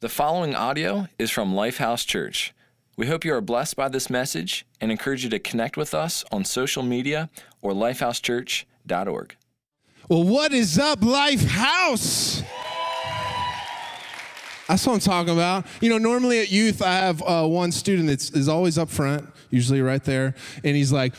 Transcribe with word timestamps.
The 0.00 0.08
following 0.08 0.54
audio 0.54 1.08
is 1.18 1.30
from 1.30 1.52
Lifehouse 1.52 2.06
Church. 2.06 2.54
We 2.96 3.08
hope 3.08 3.22
you 3.22 3.34
are 3.34 3.42
blessed 3.42 3.76
by 3.76 3.90
this 3.90 4.08
message 4.08 4.64
and 4.80 4.90
encourage 4.90 5.24
you 5.24 5.28
to 5.28 5.38
connect 5.38 5.76
with 5.76 5.92
us 5.92 6.24
on 6.32 6.46
social 6.46 6.82
media 6.82 7.28
or 7.60 7.72
lifehousechurch.org. 7.72 9.36
Well, 10.08 10.24
what 10.24 10.54
is 10.54 10.78
up, 10.78 11.00
Lifehouse? 11.00 12.42
That's 14.68 14.86
what 14.86 14.94
I'm 14.94 15.00
talking 15.00 15.34
about. 15.34 15.66
You 15.82 15.90
know, 15.90 15.98
normally 15.98 16.38
at 16.38 16.50
youth, 16.50 16.80
I 16.80 16.92
have 16.92 17.22
uh, 17.22 17.46
one 17.46 17.70
student 17.70 18.08
that 18.08 18.34
is 18.34 18.48
always 18.48 18.78
up 18.78 18.88
front, 18.88 19.28
usually 19.50 19.82
right 19.82 20.02
there, 20.02 20.34
and 20.64 20.76
he's 20.76 20.92
like, 20.92 21.12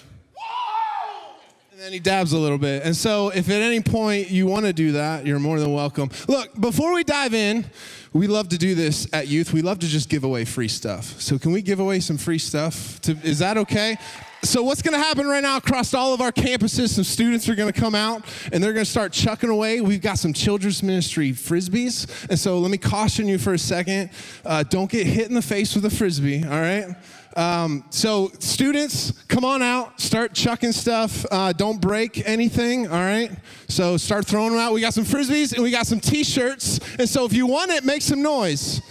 and 1.72 1.80
then 1.80 1.94
he 1.94 2.00
dabs 2.00 2.34
a 2.34 2.38
little 2.40 2.58
bit. 2.58 2.84
And 2.84 2.96
so, 2.96 3.30
if 3.30 3.48
at 3.48 3.62
any 3.62 3.82
point 3.82 4.32
you 4.32 4.48
want 4.48 4.66
to 4.66 4.74
do 4.74 4.94
that, 4.94 5.26
you're 5.26 5.40
more 5.40 5.60
than 5.60 5.72
welcome. 5.72 6.10
Look, 6.28 6.60
before 6.60 6.94
we 6.94 7.04
dive 7.04 7.36
in, 7.36 7.66
we 8.14 8.28
love 8.28 8.50
to 8.50 8.58
do 8.58 8.76
this 8.76 9.08
at 9.14 9.28
youth. 9.28 9.54
We 9.54 9.62
love 9.62 9.80
to 9.80 9.88
just 9.88 10.10
give 10.10 10.26
away 10.26 10.44
free 10.44 10.68
stuff. 10.68 11.20
So, 11.22 11.40
can 11.40 11.54
we 11.54 11.62
give 11.62 11.80
away 11.80 12.02
some 12.02 12.18
free 12.18 12.40
stuff? 12.40 13.00
To, 13.02 13.18
is 13.24 13.40
that 13.40 13.58
okay? 13.58 13.98
So, 14.44 14.64
what's 14.64 14.82
going 14.82 14.94
to 14.94 15.00
happen 15.00 15.28
right 15.28 15.42
now 15.42 15.58
across 15.58 15.94
all 15.94 16.14
of 16.14 16.20
our 16.20 16.34
campuses? 16.34 16.90
Some 16.90 17.06
students 17.06 17.48
are 17.48 17.56
going 17.56 17.72
to 17.72 17.80
come 17.80 17.96
out 17.96 18.26
and 18.52 18.62
they're 18.62 18.74
going 18.74 18.84
to 18.84 18.92
start 18.92 19.14
chucking 19.14 19.50
away. 19.50 19.80
We've 19.80 20.02
got 20.02 20.18
some 20.18 20.34
children's 20.34 20.84
ministry 20.84 21.32
frisbees. 21.32 22.28
And 22.30 22.38
so, 22.38 22.60
let 22.60 22.70
me 22.70 22.78
caution 22.78 23.30
you 23.30 23.38
for 23.38 23.54
a 23.54 23.60
second 23.60 24.10
uh, 24.44 24.64
don't 24.64 24.92
get 24.92 25.08
hit 25.08 25.30
in 25.30 25.34
the 25.34 25.42
face 25.42 25.74
with 25.74 25.86
a 25.86 25.90
frisbee, 25.90 26.44
all 26.44 26.50
right? 26.50 26.96
Um, 27.36 27.86
so, 27.90 28.32
students, 28.40 29.12
come 29.28 29.46
on 29.46 29.62
out, 29.62 30.00
start 30.02 30.34
chucking 30.34 30.74
stuff. 30.74 31.26
Uh, 31.32 31.54
don't 31.54 31.80
break 31.80 32.28
anything, 32.28 32.88
all 32.88 33.00
right? 33.00 33.32
So, 33.70 33.96
start 33.98 34.26
throwing 34.26 34.52
them 34.52 34.60
out. 34.60 34.74
We 34.74 34.82
got 34.82 34.94
some 34.94 35.06
frisbees 35.06 35.54
and 35.54 35.64
we 35.64 35.72
got 35.72 35.88
some 35.88 36.00
t 36.00 36.24
shirts. 36.24 36.80
And 37.00 37.08
so, 37.08 37.26
if 37.26 37.34
you 37.34 37.48
want 37.48 37.72
it, 37.72 37.86
make 37.86 38.02
some 38.02 38.22
noise. 38.22 38.82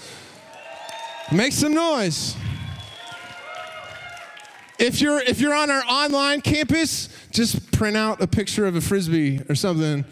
Make 1.32 1.52
some 1.52 1.74
noise. 1.74 2.34
If 4.78 5.02
you're 5.02 5.20
if 5.20 5.40
you're 5.40 5.54
on 5.54 5.70
our 5.70 5.84
online 5.86 6.40
campus, 6.40 7.10
just 7.30 7.70
print 7.70 7.98
out 7.98 8.22
a 8.22 8.26
picture 8.26 8.66
of 8.66 8.76
a 8.76 8.80
frisbee 8.80 9.40
or 9.48 9.54
something. 9.54 10.06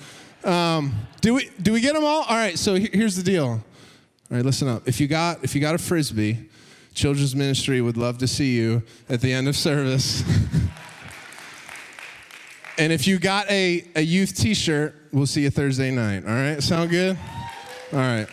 Um, 0.44 0.94
do 1.22 1.34
we 1.34 1.50
do 1.62 1.72
we 1.72 1.80
get 1.80 1.94
them 1.94 2.04
all? 2.04 2.24
All 2.24 2.36
right. 2.36 2.58
So 2.58 2.74
here's 2.74 3.16
the 3.16 3.22
deal. 3.22 3.46
All 4.30 4.36
right, 4.36 4.44
listen 4.44 4.68
up. 4.68 4.86
If 4.86 5.00
you 5.00 5.08
got 5.08 5.42
if 5.42 5.54
you 5.54 5.60
got 5.62 5.74
a 5.74 5.78
frisbee, 5.78 6.47
children's 6.98 7.36
ministry 7.36 7.80
would 7.80 7.96
love 7.96 8.18
to 8.18 8.26
see 8.26 8.56
you 8.56 8.82
at 9.08 9.20
the 9.20 9.32
end 9.32 9.46
of 9.46 9.56
service. 9.56 10.22
and 12.78 12.92
if 12.92 13.06
you 13.06 13.20
got 13.20 13.48
a, 13.48 13.84
a 13.94 14.00
youth 14.00 14.36
T-shirt, 14.36 14.96
we'll 15.12 15.26
see 15.26 15.42
you 15.42 15.50
Thursday 15.50 15.92
night. 15.92 16.24
All 16.26 16.34
right. 16.34 16.60
Sound 16.60 16.90
good? 16.90 17.16
All 17.92 18.00
right. 18.00 18.26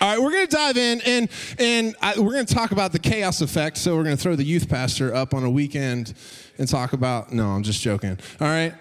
All 0.00 0.08
right, 0.08 0.22
we're 0.22 0.30
going 0.30 0.46
to 0.46 0.56
dive 0.56 0.76
in 0.76 1.00
and, 1.06 1.28
and 1.58 1.96
I, 2.00 2.20
we're 2.20 2.34
going 2.34 2.46
to 2.46 2.54
talk 2.54 2.70
about 2.70 2.92
the 2.92 3.00
chaos 3.00 3.40
effect. 3.40 3.78
So, 3.78 3.96
we're 3.96 4.04
going 4.04 4.16
to 4.16 4.22
throw 4.22 4.36
the 4.36 4.44
youth 4.44 4.68
pastor 4.68 5.12
up 5.12 5.34
on 5.34 5.42
a 5.42 5.50
weekend 5.50 6.14
and 6.56 6.68
talk 6.68 6.92
about. 6.92 7.32
No, 7.32 7.48
I'm 7.48 7.64
just 7.64 7.80
joking. 7.80 8.16
All 8.40 8.46
right. 8.46 8.74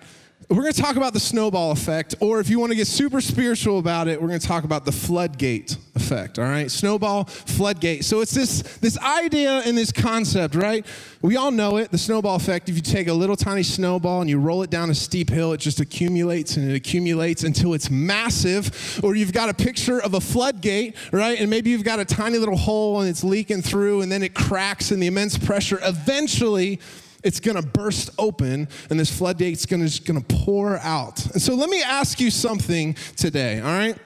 We're 0.50 0.62
going 0.62 0.72
to 0.72 0.82
talk 0.82 0.96
about 0.96 1.12
the 1.12 1.20
snowball 1.20 1.72
effect, 1.72 2.16
or 2.22 2.40
if 2.40 2.50
you 2.50 2.58
want 2.58 2.72
to 2.72 2.78
get 2.78 2.88
super 2.88 3.20
spiritual 3.20 3.80
about 3.80 4.08
it, 4.08 4.22
we're 4.22 4.30
going 4.30 4.40
to 4.40 4.48
talk 4.48 4.64
about 4.64 4.86
the 4.86 4.94
floodgate 4.94 5.76
effect. 5.94 6.40
All 6.40 6.46
right, 6.46 6.72
snowball, 6.72 7.26
floodgate. 7.26 8.06
So 8.06 8.22
it's 8.22 8.32
this 8.32 8.62
this 8.78 8.98
idea 9.00 9.62
and 9.66 9.78
this 9.78 9.92
concept, 9.92 10.56
right? 10.56 10.86
We 11.22 11.36
all 11.36 11.52
know 11.52 11.76
it. 11.76 11.92
The 11.92 11.98
snowball 11.98 12.38
effect. 12.38 12.70
If 12.70 12.76
you 12.78 12.82
take 12.82 13.10
a 13.10 13.14
little 13.14 13.36
tiny 13.36 13.62
snowball 13.62 14.22
and 14.22 14.30
you 14.30 14.40
roll 14.40 14.64
it 14.64 14.70
down 14.70 14.90
a 14.90 14.96
steep 14.96 15.30
hill, 15.30 15.52
it 15.52 15.58
just 15.58 15.82
accumulates 15.82 16.56
and 16.56 16.72
it 16.72 16.76
accumulates 16.76 17.44
until 17.44 17.74
it's 17.74 17.90
massive. 17.90 19.02
Or 19.04 19.16
you've 19.16 19.34
got 19.34 19.50
a 19.50 19.54
picture 19.54 20.02
of 20.02 20.14
a 20.14 20.22
floodgate, 20.22 20.96
right? 21.12 21.38
And 21.42 21.50
maybe 21.50 21.72
you've 21.72 21.84
got 21.84 22.00
a 22.00 22.06
tiny 22.06 22.38
little 22.38 22.56
hole 22.56 23.02
and 23.02 23.10
it's 23.10 23.22
leaking 23.26 23.64
through, 23.64 24.00
and 24.00 24.10
then 24.10 24.24
it 24.24 24.34
cracks, 24.34 24.92
and 24.92 25.04
the 25.04 25.08
immense 25.08 25.38
pressure 25.38 25.80
eventually 25.84 26.80
it's 27.24 27.40
going 27.40 27.62
to 27.62 27.68
burst 27.68 28.10
open 28.18 28.68
and 28.90 29.00
this 29.00 29.16
floodgate's 29.16 29.66
going 29.66 29.88
to 29.88 30.02
going 30.04 30.22
to 30.22 30.36
pour 30.46 30.78
out. 30.80 31.26
And 31.34 31.42
so 31.42 31.56
let 31.56 31.70
me 31.70 31.82
ask 31.82 32.20
you 32.20 32.32
something 32.32 32.96
today, 33.16 33.60
all 33.60 33.68
right? 33.68 33.98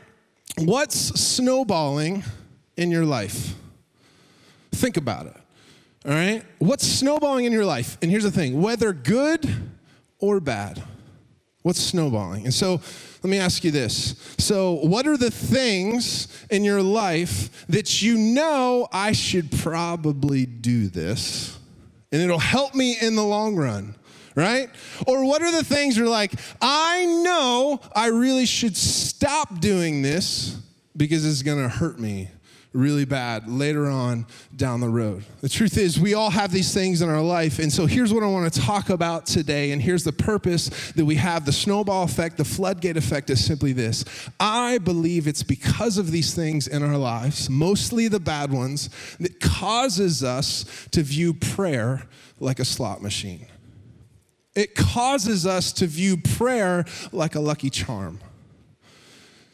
What's 0.58 0.96
snowballing 0.96 2.24
in 2.78 2.92
your 2.92 3.06
life? 3.06 3.56
Think 4.72 4.98
about 4.98 5.28
it, 5.28 5.38
all 6.06 6.12
right? 6.12 6.44
What's 6.60 6.88
snowballing 6.88 7.46
in 7.46 7.52
your 7.52 7.66
life? 7.66 7.98
And 8.02 8.10
here's 8.10 8.24
the 8.24 8.32
thing 8.32 8.62
whether 8.62 8.94
good 8.94 9.48
or 10.20 10.40
bad, 10.40 10.82
what's 11.62 11.82
snowballing? 11.82 12.46
And 12.46 12.54
so 12.54 12.82
let 13.24 13.30
me 13.30 13.38
ask 13.38 13.64
you 13.64 13.70
this. 13.70 14.16
So, 14.40 14.74
what 14.74 15.06
are 15.06 15.18
the 15.18 15.30
things 15.30 16.28
in 16.50 16.64
your 16.64 16.82
life 16.82 17.66
that 17.68 18.02
you 18.02 18.18
know 18.18 18.88
I 18.92 19.12
should 19.12 19.52
probably 19.52 20.48
do 20.48 20.88
this? 20.88 21.60
And 22.12 22.22
it'll 22.22 22.40
help 22.40 22.76
me 22.76 22.98
in 23.02 23.16
the 23.16 23.24
long 23.24 23.56
run, 23.56 23.96
right? 24.36 24.70
Or 25.08 25.26
what 25.26 25.42
are 25.42 25.52
the 25.52 25.64
things 25.64 25.98
you're 25.98 26.10
like, 26.10 26.34
I 26.62 27.06
know 27.06 27.80
I 27.96 28.08
really 28.08 28.46
should 28.46 28.76
stop 28.76 29.60
doing 29.60 30.02
this 30.02 30.58
because 30.96 31.26
it's 31.26 31.42
gonna 31.42 31.70
hurt 31.70 32.00
me 32.00 32.30
really 32.74 33.04
bad 33.04 33.50
later 33.50 33.88
on 33.88 34.26
down 34.56 34.80
the 34.80 34.88
road. 34.88 35.26
The 35.42 35.50
truth 35.50 35.78
is, 35.78 36.00
we 36.00 36.14
all 36.14 36.30
have 36.30 36.52
these 36.52 36.74
things 36.74 37.02
in 37.02 37.10
our 37.10 37.22
life. 37.22 37.60
And 37.60 37.72
so 37.72 37.86
here's 37.86 38.14
what 38.14 38.24
I 38.24 38.28
want 38.28 38.52
to 38.54 38.62
talk 38.62 38.90
about 38.90 39.26
today. 39.26 39.72
And 39.72 39.82
here's 39.82 40.06
the 40.06 40.14
purpose 40.14 40.92
that 40.94 41.04
we 41.04 41.16
have 41.16 41.46
the 41.46 41.52
snowball 41.52 42.04
effect, 42.04 42.38
the 42.38 42.46
floodgate 42.46 42.96
effect 42.96 43.30
is 43.30 43.44
simply 43.44 43.74
this 43.74 44.06
I 44.40 44.78
believe 44.78 45.28
it's 45.28 45.44
because 45.44 45.98
of 45.98 46.12
these 46.12 46.34
things 46.34 46.68
in 46.68 46.82
our 46.82 46.98
lives, 46.98 47.50
mostly 47.50 48.08
the 48.08 48.20
bad 48.20 48.52
ones, 48.52 48.90
that 49.20 49.40
causes 49.40 50.24
us 50.24 50.88
to 50.92 51.04
view 51.04 51.34
prayer 51.34 52.04
like 52.40 52.60
a 52.60 52.66
slot 52.66 53.02
machine. 53.02 53.48
It 54.56 54.76
causes 54.76 55.46
us 55.46 55.72
to 55.74 55.88
view 55.88 56.18
prayer 56.18 56.86
like 57.12 57.36
a 57.36 57.40
lucky 57.40 57.70
charm 57.70 58.20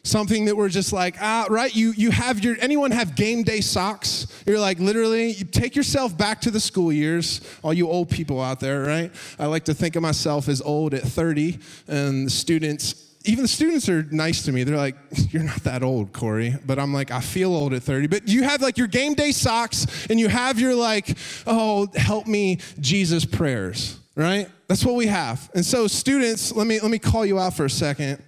something 0.08 0.46
that 0.46 0.56
we're 0.56 0.70
just 0.70 0.94
like 0.94 1.16
ah 1.22 1.46
right 1.50 1.76
you 1.76 1.92
you 1.98 2.12
have 2.12 2.44
your 2.44 2.56
anyone 2.60 2.92
have 2.92 3.16
game 3.16 3.44
day 3.44 3.62
socks 3.62 4.28
you're 4.46 4.60
like 4.60 4.80
literally 4.80 5.32
you 5.32 5.46
take 5.46 5.76
yourself 5.76 6.18
back 6.18 6.40
to 6.42 6.50
the 6.50 6.60
school 6.60 6.92
years 6.92 7.42
all 7.64 7.74
you 7.74 7.88
old 7.90 8.10
people 8.10 8.42
out 8.42 8.60
there 8.60 8.82
right 8.82 9.12
i 9.38 9.46
like 9.46 9.66
to 9.66 9.74
think 9.74 9.96
of 9.96 10.02
myself 10.02 10.48
as 10.48 10.62
old 10.62 10.94
at 10.94 11.04
30 11.04 11.60
and 11.88 12.28
the 12.28 12.32
students 12.32 13.04
even 13.28 13.42
the 13.42 13.48
students 13.50 13.90
are 13.90 14.04
nice 14.04 14.44
to 14.46 14.52
me. 14.52 14.64
They're 14.64 14.78
like, 14.78 14.96
You're 15.32 15.44
not 15.44 15.64
that 15.64 15.84
old, 15.84 16.14
Corey. 16.14 16.56
But 16.66 16.80
I'm 16.80 16.94
like, 16.94 17.12
I 17.12 17.20
feel 17.20 17.54
old 17.54 17.74
at 17.74 17.84
30. 17.84 18.08
But 18.08 18.28
you 18.28 18.44
have 18.44 18.62
like 18.62 18.78
your 18.78 18.88
game 18.88 19.14
day 19.14 19.32
socks 19.32 20.08
and 20.10 20.20
you 20.20 20.30
have 20.30 20.60
your 20.60 20.76
like, 20.76 21.18
Oh, 21.46 21.88
help 21.96 22.26
me, 22.26 22.60
Jesus 22.80 23.26
prayers, 23.26 24.00
right? 24.16 24.48
That's 24.68 24.86
what 24.86 24.96
we 24.96 25.08
have. 25.08 25.50
And 25.54 25.66
so, 25.66 25.88
students, 25.88 26.54
let 26.54 26.68
me, 26.68 26.80
let 26.80 26.92
me 26.92 27.00
call 27.00 27.26
you 27.26 27.40
out 27.40 27.54
for 27.54 27.66
a 27.66 27.70
second. 27.70 28.22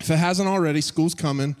If 0.00 0.10
it 0.10 0.16
hasn't 0.16 0.48
already, 0.48 0.80
school's 0.80 1.14
coming. 1.14 1.56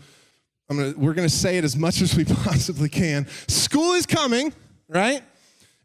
Gonna, 0.68 0.94
we're 0.96 1.14
going 1.14 1.28
to 1.28 1.34
say 1.34 1.58
it 1.58 1.64
as 1.64 1.76
much 1.76 2.02
as 2.02 2.14
we 2.14 2.24
possibly 2.24 2.88
can. 2.88 3.26
School 3.48 3.94
is 3.94 4.06
coming, 4.06 4.52
right? 4.88 5.22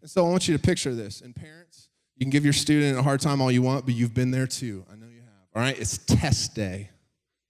And 0.01 0.09
so 0.09 0.25
I 0.25 0.29
want 0.29 0.47
you 0.47 0.57
to 0.57 0.61
picture 0.61 0.94
this. 0.94 1.22
And 1.22 1.35
parents, 1.35 1.90
you 2.16 2.25
can 2.25 2.31
give 2.31 2.44
your 2.44 2.53
student 2.53 2.97
a 2.97 3.03
hard 3.03 3.22
time 3.22 3.41
all 3.41 3.51
you 3.51 3.61
want, 3.61 3.85
but 3.85 3.95
you've 3.95 4.13
been 4.13 4.31
there 4.31 4.47
too. 4.47 4.85
I 4.91 4.95
know 4.95 5.07
you 5.07 5.22
have. 5.22 5.47
All 5.56 5.61
right? 5.61 5.79
It's 5.79 5.97
test 6.00 6.56
day, 6.56 6.90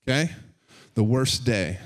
okay? 0.07 0.29
The 0.95 1.03
worst 1.03 1.45
day. 1.45 1.79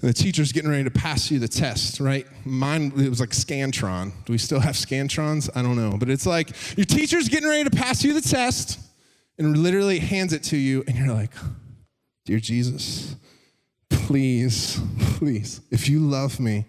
And 0.00 0.08
the 0.08 0.14
teacher's 0.14 0.52
getting 0.52 0.70
ready 0.70 0.84
to 0.84 0.90
pass 0.90 1.30
you 1.30 1.38
the 1.38 1.48
test, 1.48 2.00
right? 2.00 2.26
Mine, 2.46 2.90
it 2.96 3.10
was 3.10 3.20
like 3.20 3.30
Scantron. 3.30 4.12
Do 4.24 4.32
we 4.32 4.38
still 4.38 4.60
have 4.60 4.74
Scantrons? 4.74 5.50
I 5.54 5.60
don't 5.60 5.76
know. 5.76 5.96
But 5.98 6.08
it's 6.08 6.24
like 6.24 6.48
your 6.78 6.86
teacher's 6.86 7.28
getting 7.28 7.48
ready 7.48 7.64
to 7.64 7.70
pass 7.70 8.02
you 8.02 8.14
the 8.14 8.22
test 8.22 8.78
and 9.38 9.58
literally 9.58 9.98
hands 9.98 10.32
it 10.32 10.42
to 10.44 10.56
you, 10.56 10.84
and 10.86 10.96
you're 10.96 11.14
like, 11.14 11.32
Dear 12.30 12.38
Jesus, 12.38 13.16
please, 13.88 14.80
please, 15.00 15.62
if 15.72 15.88
you 15.88 15.98
love 15.98 16.38
me, 16.38 16.64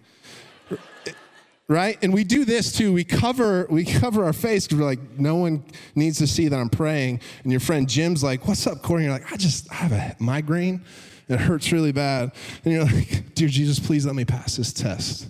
right? 1.68 2.00
And 2.02 2.12
we 2.12 2.24
do 2.24 2.46
this 2.46 2.72
too. 2.72 2.92
We 2.92 3.04
cover 3.04 3.68
we 3.70 3.86
cover 3.86 4.24
our 4.24 4.34
face 4.34 4.66
because 4.66 4.80
we're 4.80 4.88
like, 4.88 5.20
no 5.20 5.36
one 5.36 5.64
needs 5.94 6.18
to 6.18 6.26
see 6.26 6.48
that 6.48 6.60
I'm 6.60 6.72
praying. 6.72 7.22
And 7.44 7.52
your 7.52 7.60
friend 7.60 7.88
Jim's 7.88 8.24
like, 8.24 8.48
"What's 8.48 8.66
up, 8.66 8.82
Corey?" 8.82 9.04
And 9.04 9.12
you're 9.12 9.20
like, 9.20 9.32
"I 9.32 9.38
just 9.38 9.72
I 9.72 9.76
have 9.76 9.92
a 9.92 10.16
migraine. 10.18 10.82
It 11.30 11.40
hurts 11.40 11.72
really 11.72 11.92
bad." 11.92 12.32
And 12.66 12.74
you're 12.74 12.86
like, 12.86 13.36
"Dear 13.36 13.48
Jesus, 13.48 13.78
please 13.80 14.04
let 14.04 14.16
me 14.16 14.26
pass 14.26 14.56
this 14.56 14.74
test." 14.74 15.28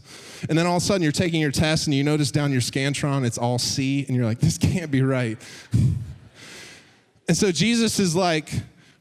And 0.48 0.58
then 0.58 0.66
all 0.66 0.78
of 0.78 0.84
a 0.84 0.86
sudden, 0.86 1.04
you're 1.04 1.12
taking 1.12 1.42
your 1.42 1.52
test, 1.52 1.88
and 1.88 1.94
you 1.94 2.06
notice 2.06 2.32
down 2.32 2.54
your 2.54 2.62
scantron 2.62 3.26
it's 3.26 3.38
all 3.38 3.60
C, 3.60 4.06
and 4.08 4.16
you're 4.16 4.26
like, 4.26 4.40
"This 4.40 4.58
can't 4.58 4.92
be 4.92 5.02
right." 5.02 5.38
And 7.28 7.36
so 7.36 7.52
Jesus 7.52 8.00
is 8.00 8.16
like, 8.16 8.50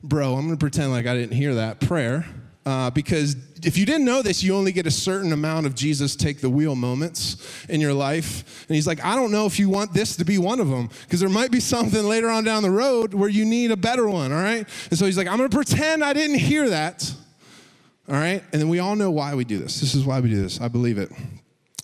bro, 0.03 0.35
I'm 0.35 0.47
going 0.47 0.57
to 0.57 0.57
pretend 0.57 0.91
like 0.93 1.07
I 1.07 1.15
didn't 1.15 1.37
hear 1.37 1.55
that 1.57 1.81
prayer. 1.81 2.27
Uh, 2.67 2.91
because 2.91 3.37
if 3.65 3.79
you 3.79 3.87
didn't 3.87 4.05
know 4.05 4.21
this, 4.21 4.43
you 4.43 4.55
only 4.55 4.71
get 4.71 4.87
a 4.87 4.91
certain 4.91 5.33
amount 5.33 5.65
of 5.65 5.75
Jesus 5.75 6.15
take 6.15 6.41
the 6.41 6.51
wheel 6.51 6.77
moments 6.77 7.65
in 7.71 7.81
your 7.81 7.95
life. 7.95 8.67
And 8.69 8.75
he's 8.75 8.87
like, 8.87 9.03
I 9.03 9.17
don't 9.17 9.33
know 9.33 9.47
if 9.47 9.59
you 9.59 9.71
want 9.71 9.95
this 9.95 10.15
to 10.17 10.25
be 10.27 10.37
one 10.37 10.61
of 10.61 10.69
them, 10.69 10.91
because 11.03 11.21
there 11.21 11.31
might 11.31 11.51
be 11.51 11.59
something 11.59 12.05
later 12.05 12.29
on 12.29 12.45
down 12.45 12.63
the 12.63 12.71
road 12.71 13.15
where 13.15 13.31
you 13.31 13.47
need 13.47 13.71
a 13.71 13.79
better 13.79 14.07
one, 14.07 14.31
all 14.31 14.43
right? 14.43 14.69
And 14.91 14.99
so 14.99 15.07
he's 15.07 15.17
like, 15.17 15.27
I'm 15.27 15.39
going 15.39 15.49
to 15.49 15.57
pretend 15.57 16.05
I 16.05 16.13
didn't 16.13 16.39
hear 16.39 16.69
that. 16.69 17.13
All 18.09 18.15
right? 18.15 18.43
And 18.53 18.61
then 18.61 18.69
we 18.69 18.79
all 18.79 18.95
know 18.95 19.11
why 19.11 19.35
we 19.35 19.45
do 19.45 19.59
this. 19.59 19.81
This 19.81 19.95
is 19.95 20.05
why 20.05 20.21
we 20.21 20.29
do 20.29 20.43
this. 20.43 20.61
I 20.61 20.69
believe 20.69 20.99
it. 20.99 21.11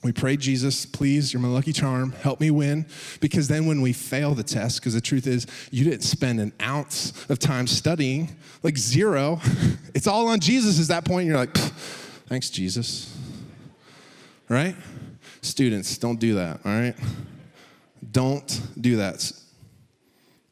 We 0.03 0.13
pray, 0.13 0.37
Jesus, 0.37 0.87
please, 0.87 1.33
you're 1.33 1.41
my 1.43 1.49
lucky 1.49 1.73
charm, 1.73 2.13
help 2.13 2.41
me 2.41 2.51
win. 2.51 2.87
Because 3.21 3.49
then 3.49 3.67
when 3.67 3.81
we 3.81 3.93
fail 3.93 4.35
the 4.35 4.43
test, 4.43 4.81
because 4.81 4.95
the 4.95 5.01
truth 5.01 5.27
is, 5.27 5.47
you 5.71 5.85
didn't 5.85 6.03
spend 6.03 6.39
an 6.39 6.53
ounce 6.61 7.13
of 7.29 7.39
time 7.39 7.67
studying, 7.67 8.37
like 8.63 8.77
zero. 8.77 9.41
It's 9.95 10.07
all 10.07 10.29
on 10.29 10.41
Jesus 10.41 10.79
at 10.79 10.89
that 10.89 11.07
point. 11.07 11.27
You're 11.27 11.39
like, 11.39 11.57
thanks, 11.57 12.51
Jesus. 12.51 13.17
Right? 14.47 14.77
Students, 15.41 15.97
don't 15.97 16.21
do 16.21 16.35
that, 16.35 16.61
all 16.67 16.73
right? 16.73 16.95
Don't 18.13 18.61
do 18.79 18.97
that. 18.97 19.33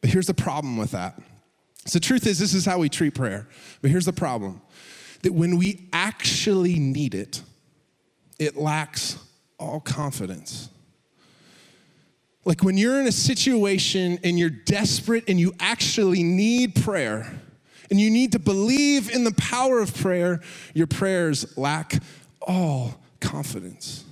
But 0.00 0.08
here's 0.08 0.26
the 0.26 0.34
problem 0.34 0.78
with 0.78 0.92
that. 0.92 1.20
So, 1.84 1.98
the 1.98 2.04
truth 2.04 2.26
is, 2.26 2.38
this 2.38 2.54
is 2.54 2.64
how 2.64 2.78
we 2.78 2.88
treat 2.88 3.14
prayer. 3.14 3.46
But 3.82 3.90
here's 3.90 4.06
the 4.06 4.14
problem 4.14 4.62
that 5.22 5.34
when 5.34 5.58
we 5.58 5.88
actually 5.92 6.78
need 6.78 7.14
it, 7.14 7.42
it 8.38 8.56
lacks 8.56 9.18
all 9.64 9.80
confidence. 9.80 10.68
Like 12.44 12.62
when 12.62 12.76
you're 12.76 13.00
in 13.00 13.06
a 13.06 13.12
situation 13.12 14.18
and 14.22 14.38
you're 14.38 14.50
desperate 14.50 15.24
and 15.28 15.40
you 15.40 15.54
actually 15.58 16.22
need 16.22 16.74
prayer 16.74 17.40
and 17.90 17.98
you 18.00 18.10
need 18.10 18.32
to 18.32 18.38
believe 18.38 19.10
in 19.10 19.24
the 19.24 19.32
power 19.32 19.80
of 19.80 19.94
prayer, 19.94 20.42
your 20.74 20.86
prayers 20.86 21.56
lack 21.56 21.94
all 22.42 23.00
confidence. 23.20 24.04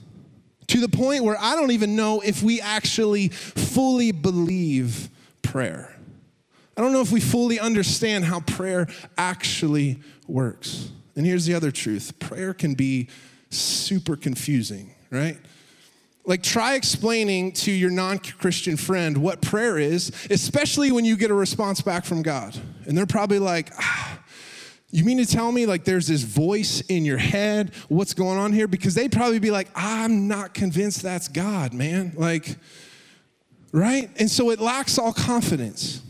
To 0.69 0.81
the 0.81 0.89
point 0.89 1.25
where 1.25 1.37
I 1.39 1.55
don't 1.55 1.73
even 1.73 1.95
know 1.95 2.21
if 2.21 2.43
we 2.43 2.61
actually 2.61 3.29
fully 3.29 4.13
believe 4.13 5.11
prayer. 5.43 5.95
I 6.77 6.81
don't 6.81 6.95
know 6.95 7.03
if 7.03 7.13
we 7.13 7.21
fully 7.21 7.61
understand 7.61 8.25
how 8.25 8.41
prayer 8.41 8.89
actually 9.19 10.01
works. 10.27 10.91
And 11.15 11.27
here's 11.27 11.45
the 11.45 11.55
other 11.55 11.71
truth 11.71 12.19
prayer 12.19 12.55
can 12.55 12.73
be 12.73 13.11
super 13.51 14.17
confusing, 14.17 14.95
right? 15.13 15.39
Like, 16.25 16.43
try 16.43 16.75
explaining 16.75 17.53
to 17.53 17.71
your 17.71 17.91
non 17.91 18.19
Christian 18.19 18.77
friend 18.77 19.19
what 19.19 19.43
prayer 19.43 19.79
is, 19.79 20.11
especially 20.31 20.91
when 20.91 21.05
you 21.05 21.17
get 21.17 21.31
a 21.31 21.35
response 21.35 21.81
back 21.83 22.05
from 22.05 22.23
God. 22.23 22.59
And 22.87 22.97
they're 22.97 23.07
probably 23.07 23.39
like, 23.39 23.71
ah, 23.79 24.19
you 24.91 25.05
mean 25.05 25.19
to 25.19 25.27
tell 25.27 25.51
me 25.51 25.67
like 25.67 25.85
there's 25.85 26.07
this 26.07 26.23
voice 26.23 26.81
in 26.83 27.05
your 27.05 27.19
head? 27.19 27.73
What's 27.89 28.15
going 28.15 28.39
on 28.39 28.53
here? 28.53 28.69
Because 28.69 28.95
they'd 28.95 29.11
probably 29.11 29.39
be 29.39 29.51
like, 29.51 29.69
I'm 29.75 30.29
not 30.29 30.55
convinced 30.55 31.03
that's 31.03 31.29
God, 31.29 31.73
man. 31.73 32.13
Like, 32.15 32.57
right? 33.73 34.11
And 34.19 34.31
so 34.31 34.51
it 34.51 34.61
lacks 34.61 34.99
all 34.99 35.13
confidence. 35.13 36.03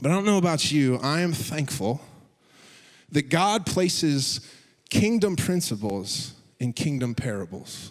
But 0.00 0.10
I 0.10 0.14
don't 0.14 0.24
know 0.24 0.38
about 0.38 0.70
you, 0.70 0.98
I 1.02 1.20
am 1.20 1.32
thankful 1.32 2.00
that 3.10 3.28
God 3.28 3.66
places 3.66 4.40
kingdom 4.88 5.36
principles 5.36 6.34
in 6.60 6.72
kingdom 6.72 7.14
parables. 7.14 7.90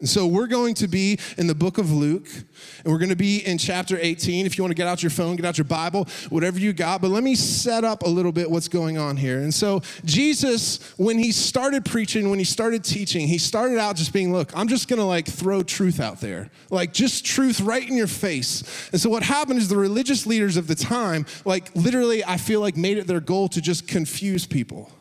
And 0.00 0.08
so 0.08 0.28
we're 0.28 0.46
going 0.46 0.74
to 0.74 0.86
be 0.86 1.18
in 1.36 1.48
the 1.48 1.56
book 1.56 1.76
of 1.76 1.90
Luke, 1.90 2.28
and 2.32 2.92
we're 2.92 3.00
going 3.00 3.08
to 3.08 3.16
be 3.16 3.44
in 3.44 3.58
chapter 3.58 3.98
18. 4.00 4.46
If 4.46 4.56
you 4.56 4.62
want 4.62 4.70
to 4.70 4.76
get 4.76 4.86
out 4.86 5.02
your 5.02 5.10
phone, 5.10 5.34
get 5.34 5.44
out 5.44 5.58
your 5.58 5.64
Bible, 5.64 6.06
whatever 6.28 6.60
you 6.60 6.72
got. 6.72 7.00
But 7.00 7.10
let 7.10 7.24
me 7.24 7.34
set 7.34 7.82
up 7.82 8.04
a 8.04 8.08
little 8.08 8.30
bit 8.30 8.48
what's 8.48 8.68
going 8.68 8.96
on 8.96 9.16
here. 9.16 9.40
And 9.40 9.52
so 9.52 9.82
Jesus, 10.04 10.96
when 10.98 11.18
he 11.18 11.32
started 11.32 11.84
preaching, 11.84 12.30
when 12.30 12.38
he 12.38 12.44
started 12.44 12.84
teaching, 12.84 13.26
he 13.26 13.38
started 13.38 13.78
out 13.78 13.96
just 13.96 14.12
being, 14.12 14.32
look, 14.32 14.56
I'm 14.56 14.68
just 14.68 14.86
going 14.86 15.00
to 15.00 15.04
like 15.04 15.26
throw 15.26 15.64
truth 15.64 15.98
out 15.98 16.20
there, 16.20 16.50
like 16.70 16.92
just 16.92 17.26
truth 17.26 17.60
right 17.60 17.86
in 17.86 17.96
your 17.96 18.06
face. 18.06 18.88
And 18.92 19.00
so 19.00 19.10
what 19.10 19.24
happened 19.24 19.58
is 19.58 19.68
the 19.68 19.76
religious 19.76 20.26
leaders 20.26 20.56
of 20.56 20.68
the 20.68 20.76
time, 20.76 21.26
like 21.44 21.74
literally, 21.74 22.24
I 22.24 22.36
feel 22.36 22.60
like 22.60 22.76
made 22.76 22.98
it 22.98 23.08
their 23.08 23.20
goal 23.20 23.48
to 23.48 23.60
just 23.60 23.88
confuse 23.88 24.46
people. 24.46 24.92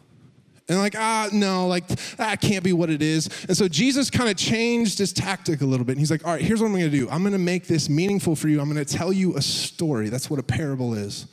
And 0.70 0.80
like, 0.80 0.96
ah, 0.98 1.30
no, 1.32 1.68
like 1.68 1.88
that 2.18 2.42
can't 2.42 2.64
be 2.64 2.74
what 2.74 2.90
it 2.90 3.02
is. 3.02 3.30
And 3.48 3.56
so 3.56 3.68
Jesus 3.68 4.10
kind 4.10 4.30
of 4.30 4.36
changed 4.36 5.00
his 5.00 5.14
tactic 5.14 5.62
a 5.62 5.66
little 5.66 5.86
bit. 5.86 5.94
And 5.94 6.00
he's 6.00 6.12
like, 6.12 6.26
all 6.26 6.34
right, 6.34 6.42
here's 6.42 6.62
what 6.62 6.68
I'm 6.68 6.74
gonna 6.74 6.90
do. 6.90 7.10
I'm 7.10 7.24
gonna 7.24 7.38
make 7.38 7.68
this 7.68 7.90
meaningful 7.90 8.36
for 8.36 8.50
you. 8.50 8.60
I'm 8.60 8.68
gonna 8.68 8.84
tell 8.84 9.14
you 9.14 9.38
a 9.38 9.42
story. 9.42 10.10
That's 10.10 10.30
what 10.30 10.40
a 10.40 10.44
parable 10.44 10.94
is. 10.94 11.28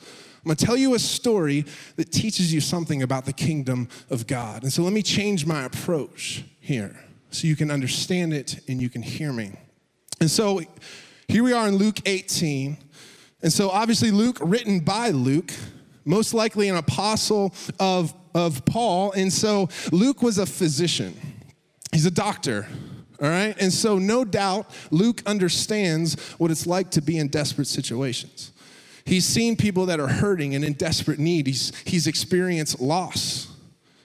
I'm 0.45 0.49
gonna 0.49 0.55
tell 0.55 0.77
you 0.77 0.93
a 0.93 0.99
story 0.99 1.65
that 1.97 2.11
teaches 2.11 2.53
you 2.53 2.61
something 2.61 3.03
about 3.03 3.25
the 3.25 3.33
kingdom 3.33 3.89
of 4.09 4.25
God. 4.25 4.63
And 4.63 4.71
so 4.71 4.83
let 4.83 4.93
me 4.93 5.01
change 5.01 5.45
my 5.45 5.63
approach 5.65 6.45
here 6.61 6.97
so 7.31 7.47
you 7.47 7.55
can 7.57 7.71
understand 7.71 8.33
it 8.33 8.61
and 8.69 8.81
you 8.81 8.89
can 8.89 9.01
hear 9.01 9.33
me. 9.33 9.51
And 10.21 10.31
so 10.31 10.61
here 11.27 11.43
we 11.43 11.51
are 11.51 11.67
in 11.67 11.75
Luke 11.75 11.99
18. 12.05 12.77
And 13.41 13.51
so 13.51 13.69
obviously, 13.69 14.11
Luke, 14.11 14.37
written 14.41 14.79
by 14.79 15.09
Luke, 15.09 15.51
most 16.05 16.33
likely 16.33 16.69
an 16.69 16.77
apostle 16.77 17.53
of 17.79 18.13
of 18.35 18.65
Paul. 18.65 19.13
And 19.13 19.31
so 19.33 19.69
Luke 19.91 20.21
was 20.21 20.37
a 20.37 20.45
physician, 20.45 21.19
he's 21.91 22.05
a 22.05 22.11
doctor. 22.11 22.67
All 23.21 23.29
right? 23.29 23.55
And 23.61 23.71
so, 23.71 23.97
no 23.97 24.25
doubt, 24.25 24.69
Luke 24.91 25.23
understands 25.25 26.19
what 26.37 26.51
it's 26.51 26.67
like 26.67 26.91
to 26.91 27.01
be 27.01 27.17
in 27.17 27.29
desperate 27.29 27.67
situations. 27.67 28.51
He's 29.05 29.25
seen 29.25 29.55
people 29.55 29.85
that 29.85 30.01
are 30.01 30.09
hurting 30.09 30.53
and 30.53 30.65
in 30.65 30.73
desperate 30.73 31.17
need. 31.17 31.47
He's, 31.47 31.71
he's 31.85 32.07
experienced 32.07 32.81
loss 32.81 33.54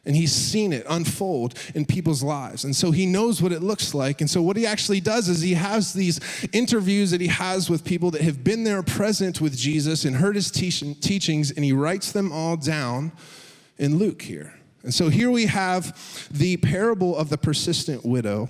and 0.04 0.16
he's 0.16 0.32
seen 0.32 0.72
it 0.72 0.86
unfold 0.88 1.54
in 1.74 1.84
people's 1.84 2.22
lives. 2.22 2.64
And 2.64 2.74
so 2.74 2.90
he 2.90 3.04
knows 3.04 3.42
what 3.42 3.52
it 3.52 3.62
looks 3.62 3.94
like. 3.94 4.20
And 4.20 4.30
so 4.30 4.40
what 4.40 4.56
he 4.56 4.66
actually 4.66 5.00
does 5.00 5.28
is 5.28 5.42
he 5.42 5.54
has 5.54 5.92
these 5.92 6.20
interviews 6.52 7.10
that 7.10 7.20
he 7.20 7.26
has 7.26 7.68
with 7.68 7.84
people 7.84 8.10
that 8.12 8.22
have 8.22 8.42
been 8.42 8.64
there 8.64 8.82
present 8.82 9.40
with 9.40 9.56
Jesus 9.56 10.04
and 10.04 10.16
heard 10.16 10.36
his 10.36 10.50
teachings, 10.50 11.50
and 11.50 11.64
he 11.64 11.72
writes 11.72 12.12
them 12.12 12.32
all 12.32 12.56
down 12.56 13.12
in 13.78 13.98
Luke 13.98 14.22
here. 14.22 14.54
And 14.82 14.94
so 14.94 15.10
here 15.10 15.30
we 15.30 15.46
have 15.46 16.28
the 16.30 16.56
parable 16.56 17.14
of 17.14 17.28
the 17.28 17.36
persistent 17.36 18.04
widow. 18.04 18.48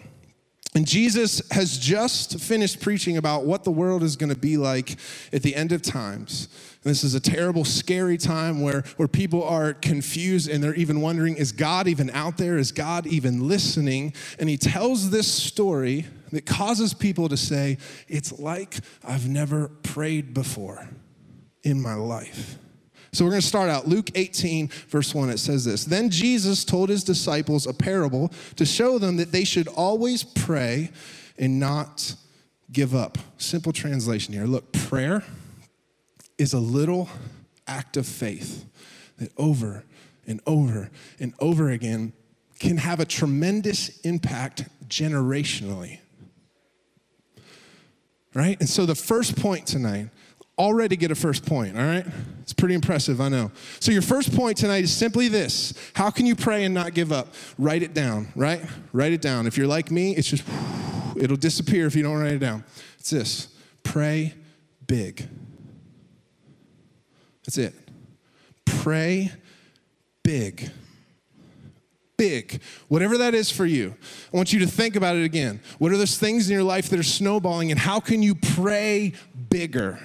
And 0.74 0.86
Jesus 0.86 1.42
has 1.50 1.78
just 1.78 2.38
finished 2.38 2.80
preaching 2.80 3.16
about 3.16 3.44
what 3.44 3.64
the 3.64 3.72
world 3.72 4.04
is 4.04 4.14
going 4.14 4.32
to 4.32 4.38
be 4.38 4.56
like 4.56 4.98
at 5.32 5.42
the 5.42 5.56
end 5.56 5.72
of 5.72 5.82
times. 5.82 6.48
And 6.84 6.90
this 6.90 7.02
is 7.02 7.14
a 7.14 7.20
terrible, 7.20 7.64
scary 7.64 8.16
time 8.16 8.62
where, 8.62 8.84
where 8.96 9.08
people 9.08 9.42
are 9.42 9.74
confused 9.74 10.48
and 10.48 10.62
they're 10.62 10.74
even 10.74 11.00
wondering 11.00 11.34
is 11.36 11.50
God 11.50 11.88
even 11.88 12.08
out 12.10 12.36
there? 12.36 12.56
Is 12.56 12.70
God 12.70 13.06
even 13.08 13.48
listening? 13.48 14.14
And 14.38 14.48
he 14.48 14.56
tells 14.56 15.10
this 15.10 15.30
story 15.30 16.06
that 16.30 16.46
causes 16.46 16.94
people 16.94 17.28
to 17.28 17.36
say, 17.36 17.76
It's 18.06 18.38
like 18.38 18.76
I've 19.04 19.28
never 19.28 19.68
prayed 19.68 20.32
before 20.32 20.88
in 21.64 21.82
my 21.82 21.94
life. 21.94 22.58
So 23.12 23.24
we're 23.24 23.32
going 23.32 23.40
to 23.40 23.46
start 23.46 23.70
out. 23.70 23.88
Luke 23.88 24.10
18, 24.14 24.68
verse 24.88 25.14
1, 25.14 25.30
it 25.30 25.38
says 25.38 25.64
this 25.64 25.84
Then 25.84 26.10
Jesus 26.10 26.64
told 26.64 26.88
his 26.88 27.04
disciples 27.04 27.66
a 27.66 27.74
parable 27.74 28.32
to 28.56 28.64
show 28.64 28.98
them 28.98 29.16
that 29.16 29.32
they 29.32 29.44
should 29.44 29.68
always 29.68 30.22
pray 30.22 30.90
and 31.38 31.58
not 31.58 32.14
give 32.70 32.94
up. 32.94 33.18
Simple 33.38 33.72
translation 33.72 34.32
here. 34.32 34.44
Look, 34.44 34.72
prayer 34.72 35.24
is 36.38 36.52
a 36.52 36.60
little 36.60 37.08
act 37.66 37.96
of 37.96 38.06
faith 38.06 38.64
that 39.18 39.32
over 39.36 39.84
and 40.26 40.40
over 40.46 40.90
and 41.18 41.34
over 41.40 41.70
again 41.70 42.12
can 42.58 42.76
have 42.76 43.00
a 43.00 43.04
tremendous 43.04 44.00
impact 44.00 44.64
generationally. 44.86 45.98
Right? 48.34 48.58
And 48.60 48.68
so 48.68 48.86
the 48.86 48.94
first 48.94 49.36
point 49.36 49.66
tonight 49.66 50.10
already 50.60 50.96
get 50.96 51.10
a 51.10 51.14
first 51.14 51.46
point, 51.46 51.76
all 51.76 51.82
right? 51.82 52.06
It's 52.42 52.52
pretty 52.52 52.74
impressive, 52.74 53.20
I 53.20 53.28
know. 53.28 53.50
So, 53.80 53.90
your 53.90 54.02
first 54.02 54.34
point 54.36 54.58
tonight 54.58 54.84
is 54.84 54.92
simply 54.92 55.28
this 55.28 55.72
How 55.94 56.10
can 56.10 56.26
you 56.26 56.36
pray 56.36 56.64
and 56.64 56.74
not 56.74 56.94
give 56.94 57.10
up? 57.10 57.34
Write 57.58 57.82
it 57.82 57.94
down, 57.94 58.28
right? 58.36 58.60
Write 58.92 59.12
it 59.12 59.22
down. 59.22 59.46
If 59.46 59.56
you're 59.56 59.66
like 59.66 59.90
me, 59.90 60.14
it's 60.14 60.28
just, 60.28 60.44
it'll 61.16 61.36
disappear 61.36 61.86
if 61.86 61.96
you 61.96 62.02
don't 62.02 62.18
write 62.18 62.34
it 62.34 62.38
down. 62.38 62.64
It's 62.98 63.10
this 63.10 63.48
pray 63.82 64.34
big. 64.86 65.26
That's 67.44 67.58
it. 67.58 67.74
Pray 68.66 69.32
big 70.22 70.70
big, 72.16 72.60
whatever 72.88 73.16
that 73.16 73.32
is 73.32 73.50
for 73.50 73.64
you, 73.64 73.94
I 74.30 74.36
want 74.36 74.52
you 74.52 74.58
to 74.58 74.66
think 74.66 74.94
about 74.94 75.16
it 75.16 75.24
again. 75.24 75.58
What 75.78 75.90
are 75.90 75.96
those 75.96 76.18
things 76.18 76.50
in 76.50 76.52
your 76.52 76.62
life 76.62 76.90
that 76.90 77.00
are 77.00 77.02
snowballing, 77.02 77.70
and 77.70 77.80
how 77.80 77.98
can 77.98 78.22
you 78.22 78.34
pray 78.34 79.14
bigger? 79.48 79.98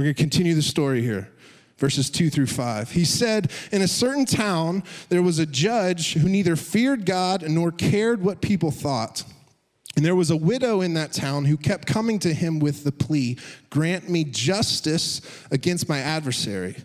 We're 0.00 0.04
going 0.04 0.14
to 0.14 0.22
continue 0.22 0.54
the 0.54 0.62
story 0.62 1.02
here. 1.02 1.28
Verses 1.76 2.08
2 2.08 2.30
through 2.30 2.46
5. 2.46 2.92
He 2.92 3.04
said, 3.04 3.52
In 3.70 3.82
a 3.82 3.86
certain 3.86 4.24
town, 4.24 4.82
there 5.10 5.22
was 5.22 5.38
a 5.38 5.44
judge 5.44 6.14
who 6.14 6.26
neither 6.26 6.56
feared 6.56 7.04
God 7.04 7.46
nor 7.46 7.70
cared 7.70 8.22
what 8.22 8.40
people 8.40 8.70
thought. 8.70 9.24
And 9.96 10.02
there 10.02 10.16
was 10.16 10.30
a 10.30 10.36
widow 10.38 10.80
in 10.80 10.94
that 10.94 11.12
town 11.12 11.44
who 11.44 11.58
kept 11.58 11.86
coming 11.86 12.18
to 12.20 12.32
him 12.32 12.60
with 12.60 12.82
the 12.82 12.92
plea 12.92 13.36
Grant 13.68 14.08
me 14.08 14.24
justice 14.24 15.20
against 15.50 15.86
my 15.86 15.98
adversary. 15.98 16.76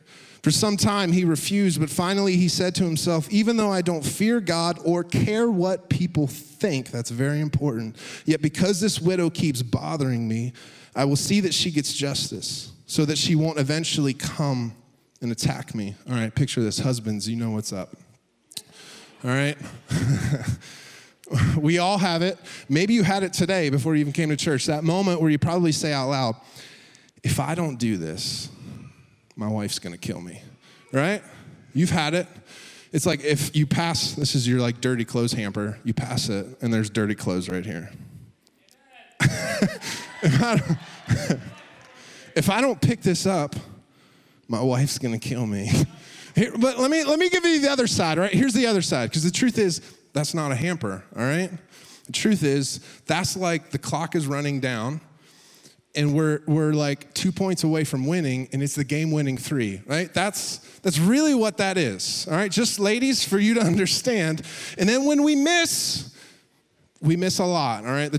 For 0.43 0.51
some 0.51 0.75
time 0.75 1.13
he 1.13 1.23
refused, 1.23 1.79
but 1.79 1.89
finally 1.89 2.35
he 2.35 2.49
said 2.49 2.75
to 2.75 2.83
himself, 2.83 3.31
Even 3.31 3.55
though 3.55 3.71
I 3.71 3.81
don't 3.81 4.03
fear 4.03 4.41
God 4.41 4.77
or 4.83 5.05
care 5.05 5.49
what 5.49 5.89
people 5.89 6.27
think, 6.27 6.91
that's 6.91 7.11
very 7.11 7.39
important, 7.39 7.95
yet 8.25 8.41
because 8.41 8.81
this 8.81 8.99
widow 8.99 9.29
keeps 9.29 9.61
bothering 9.61 10.27
me, 10.27 10.51
I 10.93 11.05
will 11.05 11.15
see 11.15 11.39
that 11.39 11.53
she 11.53 11.71
gets 11.71 11.93
justice 11.93 12.73
so 12.85 13.05
that 13.05 13.17
she 13.17 13.35
won't 13.35 13.59
eventually 13.59 14.13
come 14.13 14.73
and 15.21 15.31
attack 15.31 15.73
me. 15.73 15.95
All 16.09 16.15
right, 16.15 16.33
picture 16.33 16.61
this. 16.61 16.79
Husbands, 16.79 17.27
you 17.27 17.35
know 17.35 17.51
what's 17.51 17.73
up. 17.73 17.95
all 19.23 19.31
right? 19.31 19.57
we 21.57 21.79
all 21.79 21.97
have 21.97 22.21
it. 22.21 22.37
Maybe 22.69 22.93
you 22.93 23.03
had 23.03 23.23
it 23.23 23.33
today 23.33 23.69
before 23.69 23.95
you 23.95 24.01
even 24.01 24.13
came 24.13 24.29
to 24.29 24.37
church. 24.37 24.65
That 24.67 24.83
moment 24.83 25.21
where 25.21 25.29
you 25.29 25.39
probably 25.39 25.71
say 25.71 25.93
out 25.93 26.09
loud, 26.09 26.35
if 27.23 27.39
I 27.39 27.55
don't 27.55 27.77
do 27.77 27.97
this, 27.97 28.49
my 29.35 29.47
wife's 29.47 29.79
gonna 29.79 29.97
kill 29.97 30.21
me, 30.21 30.41
right? 30.91 31.23
You've 31.73 31.89
had 31.89 32.13
it. 32.13 32.27
It's 32.91 33.05
like 33.05 33.23
if 33.23 33.55
you 33.55 33.65
pass, 33.65 34.13
this 34.13 34.35
is 34.35 34.47
your 34.47 34.61
like 34.61 34.79
dirty 34.79 35.03
clothes 35.03 35.33
hamper, 35.33 35.79
you 35.83 35.93
pass 35.93 36.29
it, 36.29 36.45
and 36.61 36.73
there's 36.73 36.89
dirty 36.89 37.15
clothes 37.15 37.49
right 37.49 37.65
here. 37.65 37.91
if, 42.35 42.49
I 42.49 42.61
don't 42.61 42.79
pick 42.81 43.01
this 43.01 43.25
up, 43.25 43.55
my 44.47 44.61
wife's 44.61 44.97
gonna 44.99 45.19
kill 45.19 45.45
me. 45.45 45.71
Here, 46.35 46.51
but 46.57 46.77
let 46.77 46.91
me 46.91 47.03
let 47.05 47.17
me 47.17 47.29
give 47.29 47.45
you 47.45 47.61
the 47.61 47.71
other 47.71 47.87
side, 47.87 48.17
right? 48.17 48.31
Here's 48.31 48.53
the 48.53 48.67
other 48.67 48.81
side, 48.81 49.09
because 49.09 49.23
the 49.23 49.31
truth 49.31 49.57
is, 49.57 49.81
that's 50.13 50.33
not 50.33 50.51
a 50.51 50.55
hamper, 50.55 51.03
all 51.15 51.23
right? 51.23 51.49
The 52.07 52.11
truth 52.11 52.43
is, 52.43 52.79
that's 53.05 53.37
like 53.37 53.71
the 53.71 53.77
clock 53.77 54.15
is 54.15 54.27
running 54.27 54.59
down, 54.59 54.99
and 55.95 56.13
we're 56.13 56.41
we're 56.45 56.73
like 56.73 57.13
two 57.13 57.31
points 57.31 57.63
away 57.63 57.85
from 57.85 58.05
winning, 58.05 58.49
and 58.51 58.61
it's 58.61 58.75
the 58.75 58.83
game-winning 58.83 59.37
three, 59.37 59.81
right? 59.85 60.13
That's 60.13 60.57
that's 60.79 60.99
really 60.99 61.33
what 61.33 61.57
that 61.57 61.77
is, 61.77 62.27
all 62.29 62.35
right? 62.35 62.51
Just 62.51 62.79
ladies, 62.79 63.25
for 63.25 63.39
you 63.39 63.53
to 63.55 63.61
understand. 63.61 64.41
And 64.77 64.87
then 64.89 65.05
when 65.05 65.23
we 65.23 65.35
miss, 65.35 66.13
we 67.01 67.15
miss 67.15 67.39
a 67.39 67.45
lot, 67.45 67.85
all 67.85 67.91
right? 67.91 68.11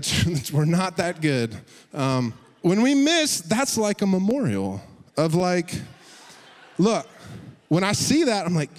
We're 0.53 0.65
not 0.65 0.97
that 0.97 1.21
good. 1.21 1.55
Um, 1.93 2.33
when 2.61 2.81
we 2.81 2.95
miss, 2.95 3.41
that's 3.41 3.77
like 3.77 4.01
a 4.01 4.07
memorial 4.07 4.81
of 5.15 5.35
like, 5.35 5.73
look, 6.77 7.07
when 7.67 7.83
I 7.83 7.91
see 7.91 8.25
that, 8.25 8.45
I'm 8.45 8.55
like, 8.55 8.69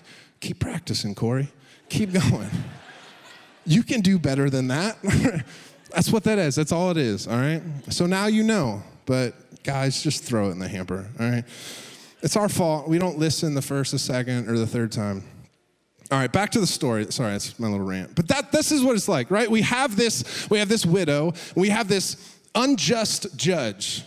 keep 0.41 0.61
practicing, 0.61 1.15
Corey. 1.15 1.49
Keep 1.89 2.13
going. 2.13 2.51
you 3.65 3.83
can 3.83 4.01
do 4.01 4.19
better 4.19 4.51
than 4.51 4.69
that. 4.69 4.97
That's 5.91 6.13
what 6.13 6.25
that 6.25 6.39
is. 6.39 6.55
That's 6.55 6.73
all 6.73 6.91
it 6.91 6.97
is, 6.99 7.27
all 7.27 7.37
right? 7.37 7.63
So 7.89 8.07
now 8.07 8.27
you 8.27 8.43
know, 8.43 8.83
but 9.07 9.35
guys, 9.63 10.03
just 10.03 10.23
throw 10.23 10.49
it 10.49 10.53
in 10.53 10.59
the 10.59 10.69
hamper, 10.69 11.09
all 11.19 11.31
right? 11.31 11.45
It's 12.21 12.37
our 12.37 12.49
fault. 12.49 12.89
We 12.89 12.99
don't 12.99 13.19
listen 13.19 13.55
the 13.55 13.63
first, 13.63 13.93
the 13.93 13.99
second, 13.99 14.49
or 14.51 14.59
the 14.59 14.67
third 14.67 14.93
time. 14.93 15.25
All 16.11 16.19
right, 16.19 16.33
back 16.33 16.51
to 16.53 16.61
the 16.61 16.67
story. 16.67 17.11
Sorry, 17.11 17.33
that's 17.33 17.59
my 17.59 17.69
little 17.69 17.87
rant. 17.87 18.15
But 18.15 18.29
that 18.29 18.51
this 18.51 18.73
is 18.73 18.83
what 18.83 18.97
it's 18.97 19.09
like, 19.09 19.31
right? 19.31 19.51
We 19.51 19.63
have 19.63 19.95
this, 19.95 20.49
we 20.51 20.59
have 20.59 20.69
this 20.69 20.87
widow, 20.87 21.35
we 21.55 21.69
have 21.69 21.89
this 21.89 22.38
unjust 22.55 23.37
judge. 23.37 24.05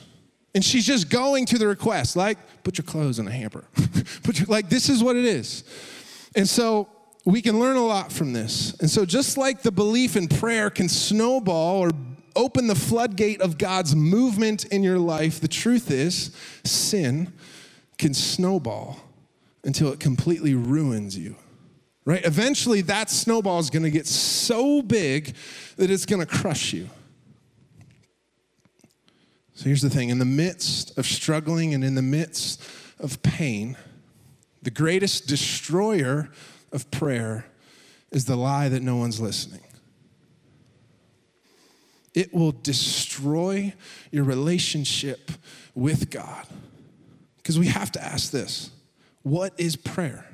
And 0.53 0.63
she's 0.63 0.85
just 0.85 1.09
going 1.09 1.45
to 1.47 1.57
the 1.57 1.67
request, 1.67 2.15
like, 2.15 2.37
put 2.63 2.77
your 2.77 2.83
clothes 2.83 3.19
in 3.19 3.27
a 3.27 3.31
hamper. 3.31 3.63
put 4.23 4.39
your, 4.39 4.47
like, 4.47 4.69
this 4.69 4.89
is 4.89 5.03
what 5.03 5.15
it 5.15 5.25
is. 5.25 5.63
And 6.35 6.47
so 6.47 6.89
we 7.25 7.41
can 7.41 7.59
learn 7.59 7.77
a 7.77 7.85
lot 7.85 8.11
from 8.11 8.33
this. 8.33 8.73
And 8.79 8.89
so, 8.89 9.05
just 9.05 9.37
like 9.37 9.61
the 9.61 9.71
belief 9.71 10.15
in 10.15 10.27
prayer 10.27 10.69
can 10.69 10.89
snowball 10.89 11.79
or 11.79 11.91
open 12.35 12.67
the 12.67 12.75
floodgate 12.75 13.41
of 13.41 13.57
God's 13.57 13.95
movement 13.95 14.65
in 14.65 14.83
your 14.83 14.99
life, 14.99 15.39
the 15.39 15.47
truth 15.47 15.91
is, 15.91 16.35
sin 16.63 17.31
can 17.97 18.13
snowball 18.13 18.99
until 19.63 19.91
it 19.91 19.99
completely 19.99 20.55
ruins 20.55 21.17
you. 21.17 21.35
Right? 22.03 22.25
Eventually, 22.25 22.81
that 22.81 23.09
snowball 23.09 23.59
is 23.59 23.69
going 23.69 23.83
to 23.83 23.91
get 23.91 24.07
so 24.07 24.81
big 24.81 25.35
that 25.77 25.91
it's 25.91 26.05
going 26.05 26.19
to 26.19 26.25
crush 26.25 26.73
you. 26.73 26.89
So 29.53 29.65
here's 29.65 29.81
the 29.81 29.89
thing 29.89 30.09
in 30.09 30.19
the 30.19 30.25
midst 30.25 30.97
of 30.97 31.05
struggling 31.05 31.73
and 31.73 31.83
in 31.83 31.95
the 31.95 32.01
midst 32.01 32.63
of 32.99 33.21
pain, 33.21 33.77
the 34.61 34.71
greatest 34.71 35.27
destroyer 35.27 36.29
of 36.71 36.89
prayer 36.91 37.45
is 38.11 38.25
the 38.25 38.35
lie 38.35 38.69
that 38.69 38.81
no 38.81 38.95
one's 38.95 39.19
listening. 39.19 39.61
It 42.13 42.33
will 42.33 42.51
destroy 42.51 43.73
your 44.11 44.23
relationship 44.23 45.31
with 45.73 46.09
God. 46.09 46.45
Because 47.37 47.57
we 47.57 47.67
have 47.67 47.91
to 47.93 48.03
ask 48.03 48.31
this 48.31 48.71
what 49.23 49.53
is 49.57 49.75
prayer? 49.75 50.27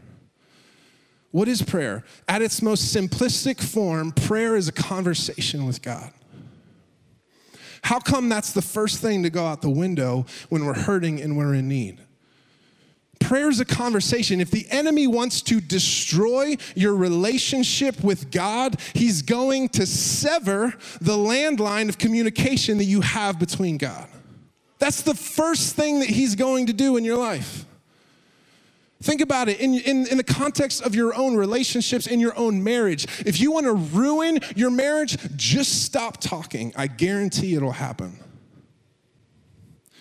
What 1.31 1.47
is 1.47 1.61
prayer? 1.61 2.03
At 2.27 2.41
its 2.41 2.61
most 2.61 2.95
simplistic 2.95 3.61
form, 3.61 4.11
prayer 4.11 4.55
is 4.55 4.67
a 4.67 4.71
conversation 4.71 5.65
with 5.65 5.81
God. 5.81 6.11
How 7.87 7.99
come 7.99 8.27
that's 8.27 8.51
the 8.51 8.61
first 8.61 8.99
thing 8.99 9.23
to 9.23 9.29
go 9.29 9.45
out 9.45 9.61
the 9.61 9.69
window 9.69 10.25
when 10.49 10.65
we're 10.65 10.73
hurting 10.73 11.21
and 11.21 11.37
we're 11.37 11.53
in 11.53 11.69
need? 11.69 12.01
Prayer 13.21 13.47
is 13.47 13.61
a 13.61 13.65
conversation. 13.65 14.41
If 14.41 14.51
the 14.51 14.67
enemy 14.69 15.07
wants 15.07 15.41
to 15.43 15.61
destroy 15.61 16.57
your 16.75 16.93
relationship 16.97 18.03
with 18.03 18.29
God, 18.29 18.75
he's 18.93 19.21
going 19.21 19.69
to 19.69 19.85
sever 19.85 20.73
the 20.99 21.15
landline 21.15 21.87
of 21.87 21.97
communication 21.97 22.77
that 22.79 22.83
you 22.83 22.99
have 22.99 23.39
between 23.39 23.77
God. 23.77 24.09
That's 24.79 25.01
the 25.01 25.15
first 25.15 25.77
thing 25.77 26.01
that 26.01 26.09
he's 26.09 26.35
going 26.35 26.65
to 26.65 26.73
do 26.73 26.97
in 26.97 27.05
your 27.05 27.17
life. 27.17 27.65
Think 29.01 29.21
about 29.21 29.47
it 29.47 29.59
in, 29.59 29.75
in, 29.75 30.07
in, 30.07 30.17
the 30.17 30.23
context 30.23 30.81
of 30.81 30.95
your 30.95 31.13
own 31.15 31.35
relationships, 31.35 32.07
in 32.07 32.19
your 32.19 32.37
own 32.37 32.63
marriage. 32.63 33.05
If 33.27 33.39
you 33.39 33.51
want 33.51 33.67
to 33.67 33.73
ruin 33.73 34.39
your 34.55 34.71
marriage, 34.71 35.17
just 35.35 35.83
stop 35.83 36.19
talking. 36.19 36.73
I 36.75 36.87
guarantee 36.87 37.53
it'll 37.53 37.73
happen. 37.73 38.17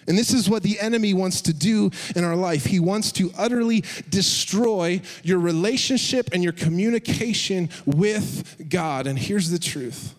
And 0.08 0.16
this 0.16 0.32
is 0.32 0.48
what 0.48 0.62
the 0.62 0.80
enemy 0.80 1.12
wants 1.12 1.42
to 1.42 1.52
do 1.52 1.90
in 2.14 2.24
our 2.24 2.36
life. 2.36 2.64
He 2.64 2.80
wants 2.80 3.12
to 3.12 3.30
utterly 3.36 3.84
destroy 4.08 5.02
your 5.22 5.40
relationship 5.40 6.30
and 6.32 6.42
your 6.42 6.52
communication 6.52 7.68
with 7.84 8.66
God. 8.70 9.06
And 9.06 9.18
here's 9.18 9.50
the 9.50 9.58
truth 9.58 10.14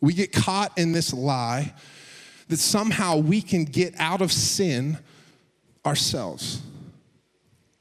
we 0.00 0.14
get 0.14 0.32
caught 0.32 0.78
in 0.78 0.92
this 0.92 1.12
lie 1.12 1.74
that 2.48 2.58
somehow 2.58 3.18
we 3.18 3.42
can 3.42 3.64
get 3.64 3.94
out 3.98 4.22
of 4.22 4.32
sin 4.32 4.98
ourselves 5.84 6.62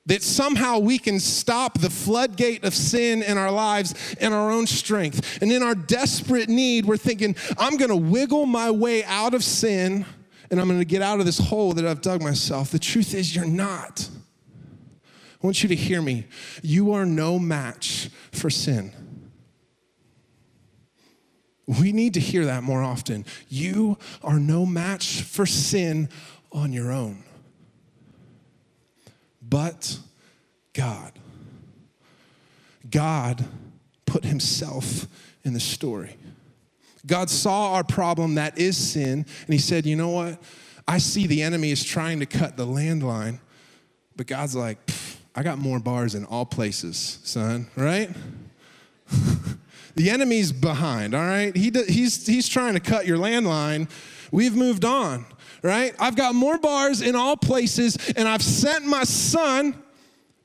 that 0.05 0.23
somehow 0.23 0.79
we 0.79 0.97
can 0.97 1.19
stop 1.19 1.77
the 1.77 1.89
floodgate 1.89 2.63
of 2.63 2.73
sin 2.73 3.21
in 3.21 3.37
our 3.37 3.51
lives 3.51 4.15
in 4.19 4.33
our 4.33 4.51
own 4.51 4.65
strength. 4.65 5.41
And 5.41 5.51
in 5.51 5.61
our 5.61 5.75
desperate 5.75 6.49
need, 6.49 6.85
we're 6.85 6.97
thinking, 6.97 7.35
I'm 7.57 7.77
gonna 7.77 7.95
wiggle 7.95 8.45
my 8.45 8.71
way 8.71 9.03
out 9.03 9.33
of 9.33 9.43
sin 9.43 10.05
and 10.49 10.59
I'm 10.59 10.67
gonna 10.67 10.83
get 10.83 11.01
out 11.01 11.19
of 11.19 11.25
this 11.25 11.37
hole 11.37 11.73
that 11.73 11.85
I've 11.85 12.01
dug 12.01 12.23
myself. 12.23 12.71
The 12.71 12.79
truth 12.79 13.13
is, 13.13 13.35
you're 13.35 13.45
not. 13.45 14.09
I 15.05 15.45
want 15.45 15.61
you 15.61 15.69
to 15.69 15.75
hear 15.75 16.01
me. 16.01 16.25
You 16.63 16.91
are 16.93 17.05
no 17.05 17.37
match 17.37 18.09
for 18.31 18.49
sin. 18.49 18.91
We 21.67 21.91
need 21.91 22.15
to 22.15 22.19
hear 22.19 22.45
that 22.45 22.63
more 22.63 22.81
often. 22.81 23.25
You 23.47 23.99
are 24.23 24.39
no 24.39 24.65
match 24.65 25.21
for 25.21 25.45
sin 25.45 26.09
on 26.51 26.73
your 26.73 26.91
own 26.91 27.23
but 29.49 29.99
God. 30.73 31.11
God 32.89 33.45
put 34.05 34.25
himself 34.25 35.07
in 35.43 35.53
the 35.53 35.59
story. 35.59 36.15
God 37.05 37.29
saw 37.29 37.73
our 37.73 37.83
problem, 37.83 38.35
that 38.35 38.57
is 38.57 38.77
sin, 38.77 39.25
and 39.45 39.53
he 39.53 39.57
said, 39.57 39.85
You 39.85 39.95
know 39.95 40.09
what? 40.09 40.41
I 40.87 40.97
see 40.97 41.27
the 41.27 41.43
enemy 41.43 41.71
is 41.71 41.83
trying 41.83 42.19
to 42.19 42.25
cut 42.25 42.57
the 42.57 42.65
landline, 42.65 43.39
but 44.15 44.27
God's 44.27 44.55
like, 44.55 44.77
I 45.35 45.43
got 45.43 45.59
more 45.59 45.79
bars 45.79 46.15
in 46.15 46.25
all 46.25 46.45
places, 46.45 47.19
son, 47.23 47.67
right? 47.75 48.09
the 49.95 50.09
enemy's 50.09 50.51
behind, 50.51 51.13
all 51.13 51.21
right? 51.21 51.55
He, 51.55 51.71
he's, 51.87 52.25
he's 52.25 52.49
trying 52.49 52.73
to 52.73 52.79
cut 52.79 53.05
your 53.05 53.17
landline. 53.17 53.89
We've 54.31 54.55
moved 54.55 54.83
on 54.83 55.25
right? 55.63 55.93
I've 55.99 56.15
got 56.15 56.35
more 56.35 56.57
bars 56.57 57.01
in 57.01 57.15
all 57.15 57.37
places, 57.37 57.97
and 58.15 58.27
I've 58.27 58.41
sent 58.41 58.85
my 58.85 59.03
son, 59.03 59.75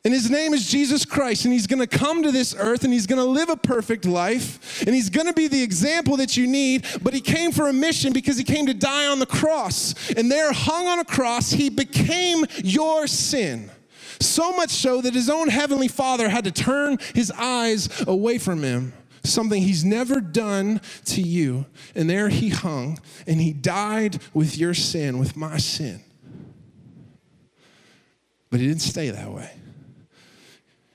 and 0.05 0.13
his 0.13 0.31
name 0.31 0.53
is 0.53 0.69
Jesus 0.69 1.05
Christ, 1.05 1.45
and 1.45 1.53
he's 1.53 1.67
gonna 1.67 1.87
come 1.87 2.23
to 2.23 2.31
this 2.31 2.55
earth 2.59 2.85
and 2.85 2.93
he's 2.93 3.07
gonna 3.07 3.25
live 3.25 3.49
a 3.49 3.57
perfect 3.57 4.05
life, 4.05 4.83
and 4.83 4.95
he's 4.95 5.09
gonna 5.09 5.33
be 5.33 5.49
the 5.49 5.63
example 5.63 6.17
that 6.19 6.37
you 6.37 6.47
need. 6.47 6.85
But 7.03 7.15
he 7.15 7.21
came 7.21 7.53
for 7.53 7.69
a 7.69 7.73
mission 7.73 8.13
because 8.13 8.37
he 8.37 8.45
came 8.45 8.67
to 8.67 8.75
die 8.75 9.07
on 9.07 9.19
the 9.19 9.27
cross, 9.27 9.95
and 10.11 10.31
there, 10.31 10.53
hung 10.53 10.87
on 10.87 10.99
a 10.99 11.05
cross, 11.05 11.51
he 11.51 11.71
became 11.71 12.45
your 12.63 13.07
sin. 13.07 13.71
So 14.21 14.53
much 14.53 14.71
so 14.71 15.01
that 15.01 15.15
his 15.15 15.29
own 15.29 15.49
heavenly 15.49 15.89
father 15.89 16.29
had 16.29 16.45
to 16.45 16.53
turn 16.53 16.99
his 17.15 17.33
eyes 17.33 17.89
away 18.07 18.39
from 18.39 18.63
him 18.63 18.93
something 19.25 19.63
he's 19.63 19.85
never 19.85 20.21
done 20.21 20.81
to 21.07 21.21
you. 21.21 21.67
And 21.95 22.09
there 22.09 22.29
he 22.29 22.51
hung 22.51 22.99
and 23.27 23.41
he 23.41 23.53
died 23.53 24.21
with 24.33 24.57
your 24.57 24.75
sin, 24.75 25.19
with 25.19 25.37
my 25.37 25.59
sin. 25.59 26.03
But 28.51 28.61
he 28.61 28.69
didn't 28.69 28.83
stay 28.83 29.11
that 29.11 29.33
way. 29.33 29.51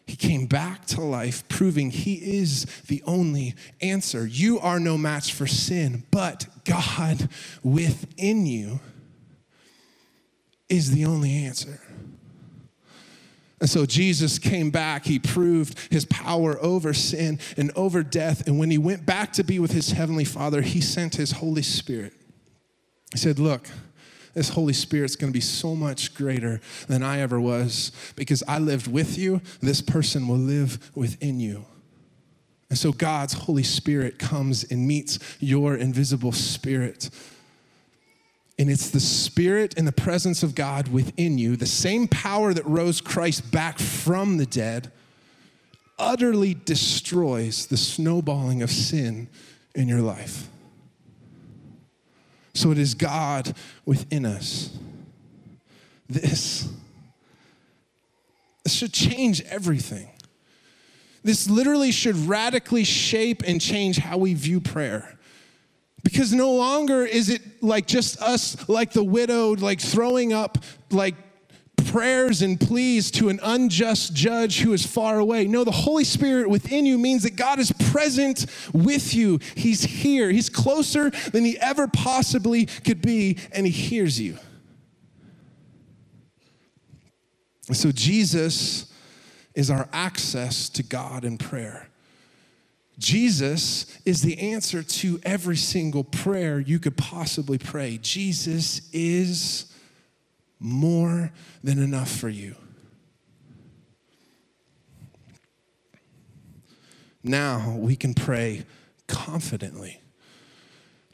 He 0.08 0.16
came 0.16 0.48
back 0.48 0.86
to 0.88 1.02
life, 1.02 1.48
proving 1.50 1.92
he 1.92 2.16
is 2.16 2.66
the 2.88 3.04
only 3.06 3.54
answer. 3.80 4.26
You 4.26 4.60
are 4.60 4.80
no 4.80 4.98
match 4.98 5.34
for 5.34 5.46
sin, 5.46 6.04
but 6.10 6.48
God 6.66 7.30
within 7.62 8.48
you 8.48 8.80
is 10.68 10.92
the 10.92 11.06
only 11.06 11.32
answer. 11.46 11.80
And 13.60 13.70
so 13.70 13.86
Jesus 13.86 14.40
came 14.40 14.70
back. 14.70 15.06
He 15.06 15.20
proved 15.20 15.78
his 15.92 16.06
power 16.06 16.58
over 16.62 16.94
sin 16.94 17.40
and 17.58 17.72
over 17.76 18.04
death. 18.04 18.48
And 18.48 18.58
when 18.58 18.72
he 18.72 18.78
went 18.78 19.06
back 19.06 19.34
to 19.34 19.44
be 19.44 19.60
with 19.60 19.72
his 19.72 19.92
heavenly 19.92 20.24
Father, 20.24 20.62
he 20.62 20.80
sent 20.80 21.16
his 21.16 21.34
Holy 21.34 21.62
Spirit. 21.62 22.14
He 23.12 23.18
said, 23.18 23.38
Look, 23.38 23.68
this 24.34 24.50
Holy 24.50 24.74
Spirit's 24.74 25.16
to 25.16 25.28
be 25.32 25.42
so 25.42 25.76
much 25.76 26.14
greater 26.14 26.62
than 26.88 27.04
I 27.04 27.20
ever 27.20 27.42
was 27.42 27.92
because 28.16 28.44
I 28.48 28.60
lived 28.60 28.88
with 28.88 29.18
you. 29.18 29.42
This 29.62 29.82
person 29.82 30.28
will 30.28 30.38
live 30.38 30.92
within 30.96 31.40
you. 31.40 31.66
And 32.70 32.78
so 32.78 32.92
God's 32.92 33.34
Holy 33.34 33.64
Spirit 33.64 34.20
comes 34.20 34.64
and 34.64 34.88
meets 34.88 35.20
your 35.40 35.76
invisible 35.76 36.32
spirit. 36.32 37.10
And 38.60 38.70
it's 38.70 38.90
the 38.90 39.00
Spirit 39.00 39.76
and 39.78 39.88
the 39.88 39.94
presence 39.94 40.44
of 40.44 40.54
God 40.54 40.90
within 40.90 41.38
you, 41.38 41.56
the 41.56 41.66
same 41.66 42.10
power 42.10 42.54
that 42.54 42.66
rose 42.66 43.00
Christ 43.00 43.52
back 43.52 43.80
from 43.80 44.36
the 44.38 44.46
dead, 44.46 44.92
utterly 45.98 46.54
destroys 46.54 47.68
the 47.68 47.78
snowballing 47.78 48.62
of 48.62 48.70
sin 48.70 49.30
in 49.74 49.88
your 49.88 50.02
life. 50.02 50.50
So 52.54 52.72
it 52.72 52.78
is 52.78 52.96
God 52.96 53.56
within 53.86 54.26
us. 54.26 54.78
This, 56.10 56.68
this 58.66 58.74
should 58.74 58.92
change 58.92 59.42
everything. 59.44 60.10
This 61.24 61.50
literally 61.50 61.92
should 61.92 62.16
radically 62.16 62.84
shape 62.84 63.42
and 63.48 63.62
change 63.62 64.00
how 64.00 64.18
we 64.18 64.34
view 64.34 64.60
prayer. 64.60 65.18
Because 66.04 66.34
no 66.34 66.52
longer 66.54 67.04
is 67.04 67.30
it 67.30 67.42
like 67.62 67.88
just 67.88 68.22
us, 68.22 68.68
like 68.70 68.94
the 68.94 69.04
widowed, 69.04 69.60
like 69.60 69.80
throwing 69.80 70.34
up 70.34 70.58
like 70.92 71.16
prayers 71.92 72.42
and 72.42 72.60
pleas 72.60 73.10
to 73.12 73.30
an 73.30 73.40
unjust 73.42 74.14
judge 74.14 74.60
who 74.60 74.74
is 74.74 74.86
far 74.86 75.20
away. 75.20 75.46
No, 75.46 75.64
the 75.64 75.72
Holy 75.72 76.04
Spirit 76.04 76.50
within 76.50 76.86
you 76.86 76.98
means 76.98 77.24
that 77.24 77.36
God 77.36 77.60
is 77.60 77.72
present 77.72 78.46
with 78.74 79.14
you. 79.14 79.40
He's 79.56 79.84
here. 79.84 80.30
He's 80.30 80.50
closer 80.50 81.10
than 81.10 81.46
he 81.46 81.58
ever 81.60 81.88
possibly 81.88 82.66
could 82.66 83.02
be, 83.02 83.38
and 83.52 83.66
he 83.66 83.72
hears 83.72 84.20
you. 84.20 84.38
So, 87.72 87.92
Jesus 87.92 88.92
is 89.54 89.70
our 89.70 89.88
access 89.94 90.70
to 90.70 90.84
God 90.84 91.24
in 91.24 91.38
prayer. 91.38 91.89
Jesus 93.00 93.98
is 94.04 94.22
the 94.22 94.38
answer 94.52 94.84
to 94.84 95.22
every 95.24 95.56
single 95.56 96.04
prayer 96.04 96.60
you 96.60 96.80
could 96.80 96.98
possibly 96.98 97.58
pray. 97.58 97.98
Jesus 98.02 98.90
is 98.92 99.74
more 100.60 101.32
than 101.64 101.82
enough 101.82 102.12
for 102.12 102.28
you. 102.28 102.56
Now 107.24 107.78
we 107.78 107.96
can 107.96 108.14
pray 108.14 108.66
confidently. 109.08 110.02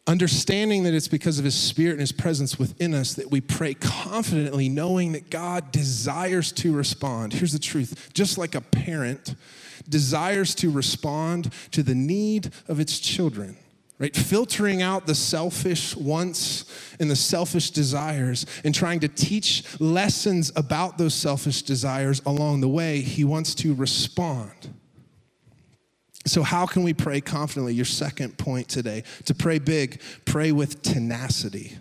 Understanding 0.08 0.84
that 0.84 0.94
it's 0.94 1.08
because 1.08 1.40
of 1.40 1.46
His 1.46 1.56
Spirit 1.56 1.94
and 1.94 2.02
His 2.02 2.12
presence 2.12 2.60
within 2.60 2.94
us 2.94 3.16
that 3.16 3.32
we 3.32 3.42
pray 3.42 3.74
confidently, 3.74 4.70
knowing 4.70 5.14
that 5.14 5.30
God 5.32 5.72
desires 5.72 6.52
to 6.54 6.74
respond. 6.74 7.34
Here's 7.34 7.54
the 7.54 7.60
truth 7.60 8.12
just 8.14 8.38
like 8.38 8.54
a 8.54 8.62
parent 8.62 9.36
desires 9.90 10.54
to 10.56 10.70
respond 10.72 11.52
to 11.72 11.84
the 11.84 11.96
need 11.96 12.52
of 12.68 12.80
its 12.80 13.00
children 13.00 13.58
right? 14.00 14.16
Filtering 14.16 14.82
out 14.82 15.08
the 15.08 15.16
selfish 15.16 15.96
wants 15.96 16.66
and 17.00 17.10
the 17.10 17.16
selfish 17.16 17.72
desires 17.72 18.46
and 18.64 18.76
trying 18.76 19.00
to 19.00 19.08
teach 19.08 19.64
lessons 19.80 20.52
about 20.56 20.98
those 20.98 21.14
selfish 21.14 21.62
desires 21.62 22.22
along 22.26 22.62
the 22.62 22.68
way, 22.68 23.02
he 23.02 23.24
wants 23.24 23.56
to 23.56 23.74
respond. 23.74 24.75
So, 26.26 26.42
how 26.44 26.66
can 26.66 26.84
we 26.84 26.94
pray 26.94 27.22
confidently? 27.22 27.74
Your 27.74 27.86
second 27.86 28.38
point 28.38 28.68
today 28.68 29.04
to 29.26 29.36
pray 29.36 29.60
big, 29.60 30.02
pray 30.26 30.52
with 30.52 30.82
tenacity. 30.82 31.78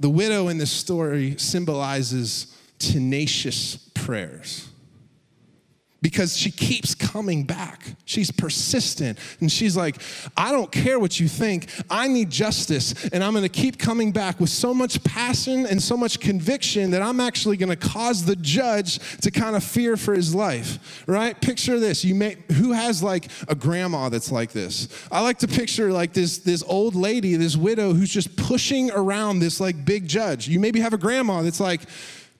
The 0.00 0.10
widow 0.10 0.48
in 0.48 0.58
this 0.58 0.70
story 0.70 1.36
symbolizes 1.38 2.56
tenacious 2.78 3.76
prayers 3.94 4.71
because 6.02 6.36
she 6.36 6.50
keeps 6.50 6.94
coming 6.94 7.44
back. 7.44 7.80
She's 8.04 8.30
persistent. 8.30 9.18
And 9.40 9.50
she's 9.50 9.76
like, 9.76 9.96
I 10.36 10.50
don't 10.50 10.70
care 10.70 10.98
what 10.98 11.18
you 11.20 11.28
think. 11.28 11.68
I 11.88 12.08
need 12.08 12.28
justice. 12.28 13.08
And 13.10 13.22
I'm 13.22 13.32
going 13.32 13.44
to 13.44 13.48
keep 13.48 13.78
coming 13.78 14.10
back 14.10 14.40
with 14.40 14.50
so 14.50 14.74
much 14.74 15.02
passion 15.04 15.64
and 15.64 15.80
so 15.80 15.96
much 15.96 16.18
conviction 16.20 16.90
that 16.90 17.02
I'm 17.02 17.20
actually 17.20 17.56
going 17.56 17.70
to 17.70 17.76
cause 17.76 18.24
the 18.24 18.36
judge 18.36 18.98
to 19.20 19.30
kind 19.30 19.54
of 19.54 19.62
fear 19.62 19.96
for 19.96 20.12
his 20.12 20.34
life, 20.34 21.04
right? 21.06 21.40
Picture 21.40 21.78
this. 21.78 22.04
You 22.04 22.16
may, 22.16 22.36
who 22.52 22.72
has 22.72 23.02
like 23.02 23.28
a 23.48 23.54
grandma 23.54 24.08
that's 24.08 24.32
like 24.32 24.52
this? 24.52 24.88
I 25.10 25.20
like 25.20 25.38
to 25.38 25.48
picture 25.48 25.92
like 25.92 26.12
this, 26.12 26.38
this 26.38 26.64
old 26.66 26.96
lady, 26.96 27.36
this 27.36 27.56
widow 27.56 27.92
who's 27.92 28.10
just 28.10 28.36
pushing 28.36 28.90
around 28.90 29.38
this 29.38 29.60
like 29.60 29.84
big 29.84 30.08
judge. 30.08 30.48
You 30.48 30.58
maybe 30.58 30.80
have 30.80 30.92
a 30.92 30.98
grandma 30.98 31.42
that's 31.42 31.60
like, 31.60 31.82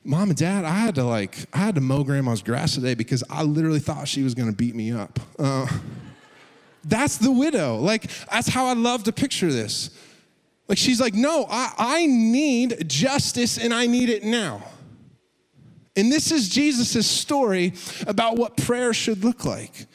mom 0.05 0.31
and 0.31 0.39
dad, 0.39 0.65
I 0.65 0.71
had 0.71 0.95
to 0.97 1.05
like, 1.05 1.37
I 1.53 1.59
had 1.59 1.75
to 1.77 1.81
mow 1.81 2.05
grandma's 2.05 2.43
grass 2.43 2.75
today 2.75 2.95
because 2.95 3.23
I 3.31 3.43
literally 3.43 3.81
thought 3.81 4.09
she 4.09 4.23
was 4.23 4.35
gonna 4.35 4.53
beat 4.53 4.75
me 4.75 4.93
up. 4.93 5.21
Uh, 5.39 5.67
that's 6.85 7.19
the 7.19 7.31
widow. 7.31 7.77
Like, 7.77 8.11
that's 8.31 8.49
how 8.49 8.67
I 8.67 8.75
love 8.75 9.05
to 9.05 9.13
picture 9.13 9.53
this. 9.53 9.91
Like, 10.69 10.79
she's 10.79 11.01
like, 11.01 11.15
no, 11.15 11.47
I, 11.49 11.73
I 11.79 12.07
need 12.07 12.89
justice 12.89 13.59
and 13.59 13.73
I 13.73 13.87
need 13.87 14.09
it 14.09 14.25
now. 14.25 14.65
And 15.97 16.11
this 16.11 16.33
is 16.33 16.49
Jesus' 16.49 17.07
story 17.07 17.75
about 18.07 18.37
what 18.37 18.57
prayer 18.57 18.95
should 18.95 19.23
look 19.23 19.45
like. 19.45 19.87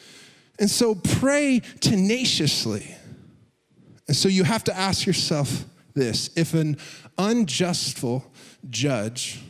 And 0.59 0.69
so 0.69 0.95
pray 0.95 1.61
tenaciously. 1.79 2.95
And 4.07 4.15
so 4.15 4.29
you 4.29 4.43
have 4.43 4.63
to 4.65 4.77
ask 4.77 5.05
yourself 5.05 5.65
this 5.93 6.29
if 6.35 6.53
an 6.53 6.77
unjustful 7.17 8.31
judge 8.69 9.41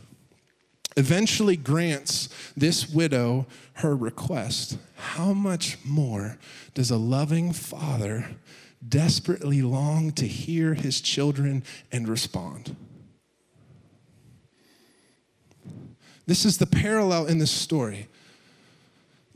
eventually 0.97 1.55
grants 1.55 2.27
this 2.57 2.89
widow 2.89 3.45
her 3.75 3.95
request, 3.95 4.77
how 4.95 5.31
much 5.31 5.77
more 5.85 6.37
does 6.73 6.91
a 6.91 6.97
loving 6.97 7.53
father 7.53 8.27
desperately 8.87 9.61
long 9.61 10.11
to 10.11 10.27
hear 10.27 10.73
his 10.73 10.99
children 10.99 11.63
and 11.91 12.07
respond? 12.07 12.75
This 16.25 16.43
is 16.43 16.57
the 16.57 16.65
parallel 16.65 17.27
in 17.27 17.37
this 17.37 17.51
story 17.51 18.07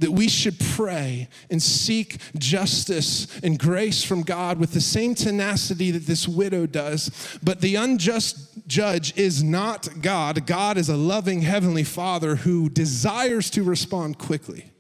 that 0.01 0.11
we 0.11 0.27
should 0.27 0.59
pray 0.59 1.29
and 1.49 1.61
seek 1.61 2.17
justice 2.37 3.39
and 3.41 3.57
grace 3.57 4.03
from 4.03 4.23
God 4.23 4.59
with 4.59 4.73
the 4.73 4.81
same 4.81 5.15
tenacity 5.15 5.91
that 5.91 6.05
this 6.05 6.27
widow 6.27 6.65
does. 6.65 7.39
But 7.41 7.61
the 7.61 7.75
unjust 7.75 8.67
judge 8.67 9.17
is 9.17 9.41
not 9.41 10.01
God. 10.01 10.45
God 10.45 10.77
is 10.77 10.89
a 10.89 10.97
loving 10.97 11.41
heavenly 11.41 11.83
Father 11.83 12.37
who 12.37 12.69
desires 12.69 13.49
to 13.51 13.63
respond 13.63 14.17
quickly 14.17 14.71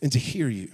and 0.00 0.12
to 0.12 0.18
hear 0.18 0.48
you. 0.48 0.70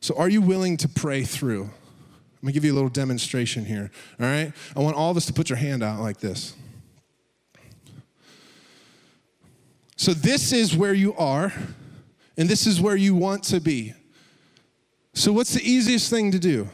So, 0.00 0.16
are 0.16 0.28
you 0.28 0.42
willing 0.42 0.76
to 0.78 0.88
pray 0.88 1.22
through? 1.22 1.62
I'm 1.62 2.46
gonna 2.46 2.52
give 2.52 2.64
you 2.64 2.72
a 2.72 2.74
little 2.74 2.88
demonstration 2.88 3.64
here, 3.64 3.90
all 4.18 4.26
right? 4.26 4.52
I 4.74 4.80
want 4.80 4.96
all 4.96 5.12
of 5.12 5.16
us 5.16 5.26
to 5.26 5.32
put 5.32 5.48
your 5.48 5.58
hand 5.58 5.84
out 5.84 6.00
like 6.00 6.18
this. 6.18 6.56
So, 10.02 10.12
this 10.12 10.50
is 10.50 10.76
where 10.76 10.94
you 10.94 11.14
are, 11.14 11.52
and 12.36 12.48
this 12.48 12.66
is 12.66 12.80
where 12.80 12.96
you 12.96 13.14
want 13.14 13.44
to 13.44 13.60
be. 13.60 13.94
So, 15.14 15.32
what's 15.32 15.54
the 15.54 15.62
easiest 15.62 16.10
thing 16.10 16.32
to 16.32 16.40
do? 16.40 16.68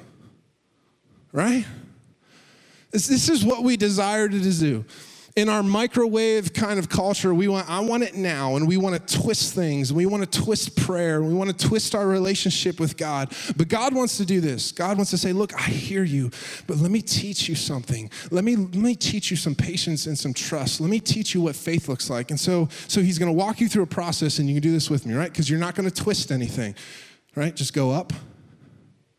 Right? 1.30 1.66
This, 2.90 3.28
is 3.28 3.44
what 3.44 3.64
we 3.64 3.76
desire 3.76 4.30
to 4.30 4.40
do 4.40 4.86
in 5.38 5.48
our 5.48 5.62
microwave 5.62 6.52
kind 6.52 6.80
of 6.80 6.88
culture, 6.88 7.32
we 7.32 7.46
want, 7.46 7.70
I 7.70 7.78
want 7.78 8.02
it 8.02 8.16
now, 8.16 8.56
and 8.56 8.66
we 8.66 8.76
want 8.76 9.06
to 9.06 9.20
twist 9.20 9.54
things, 9.54 9.90
and 9.90 9.96
we 9.96 10.04
want 10.04 10.28
to 10.28 10.40
twist 10.40 10.76
prayer, 10.76 11.18
and 11.18 11.28
we 11.28 11.32
want 11.32 11.56
to 11.56 11.68
twist 11.68 11.94
our 11.94 12.08
relationship 12.08 12.80
with 12.80 12.96
God. 12.96 13.32
But 13.56 13.68
God 13.68 13.94
wants 13.94 14.16
to 14.16 14.24
do 14.24 14.40
this. 14.40 14.72
God 14.72 14.96
wants 14.96 15.12
to 15.12 15.16
say, 15.16 15.32
Look, 15.32 15.54
I 15.54 15.70
hear 15.70 16.02
you, 16.02 16.32
but 16.66 16.78
let 16.78 16.90
me 16.90 17.00
teach 17.00 17.48
you 17.48 17.54
something. 17.54 18.10
Let 18.32 18.42
me, 18.42 18.56
let 18.56 18.74
me 18.74 18.96
teach 18.96 19.30
you 19.30 19.36
some 19.36 19.54
patience 19.54 20.06
and 20.06 20.18
some 20.18 20.34
trust. 20.34 20.80
Let 20.80 20.90
me 20.90 20.98
teach 20.98 21.34
you 21.34 21.42
what 21.42 21.54
faith 21.54 21.88
looks 21.88 22.10
like. 22.10 22.32
And 22.32 22.40
so, 22.40 22.68
so 22.88 23.00
He's 23.00 23.16
going 23.16 23.30
to 23.30 23.38
walk 23.38 23.60
you 23.60 23.68
through 23.68 23.84
a 23.84 23.86
process, 23.86 24.40
and 24.40 24.48
you 24.48 24.56
can 24.56 24.62
do 24.62 24.72
this 24.72 24.90
with 24.90 25.06
me, 25.06 25.14
right? 25.14 25.30
Because 25.30 25.48
you're 25.48 25.60
not 25.60 25.76
going 25.76 25.88
to 25.88 25.94
twist 25.94 26.32
anything, 26.32 26.74
right? 27.36 27.54
Just 27.54 27.74
go 27.74 27.92
up, 27.92 28.12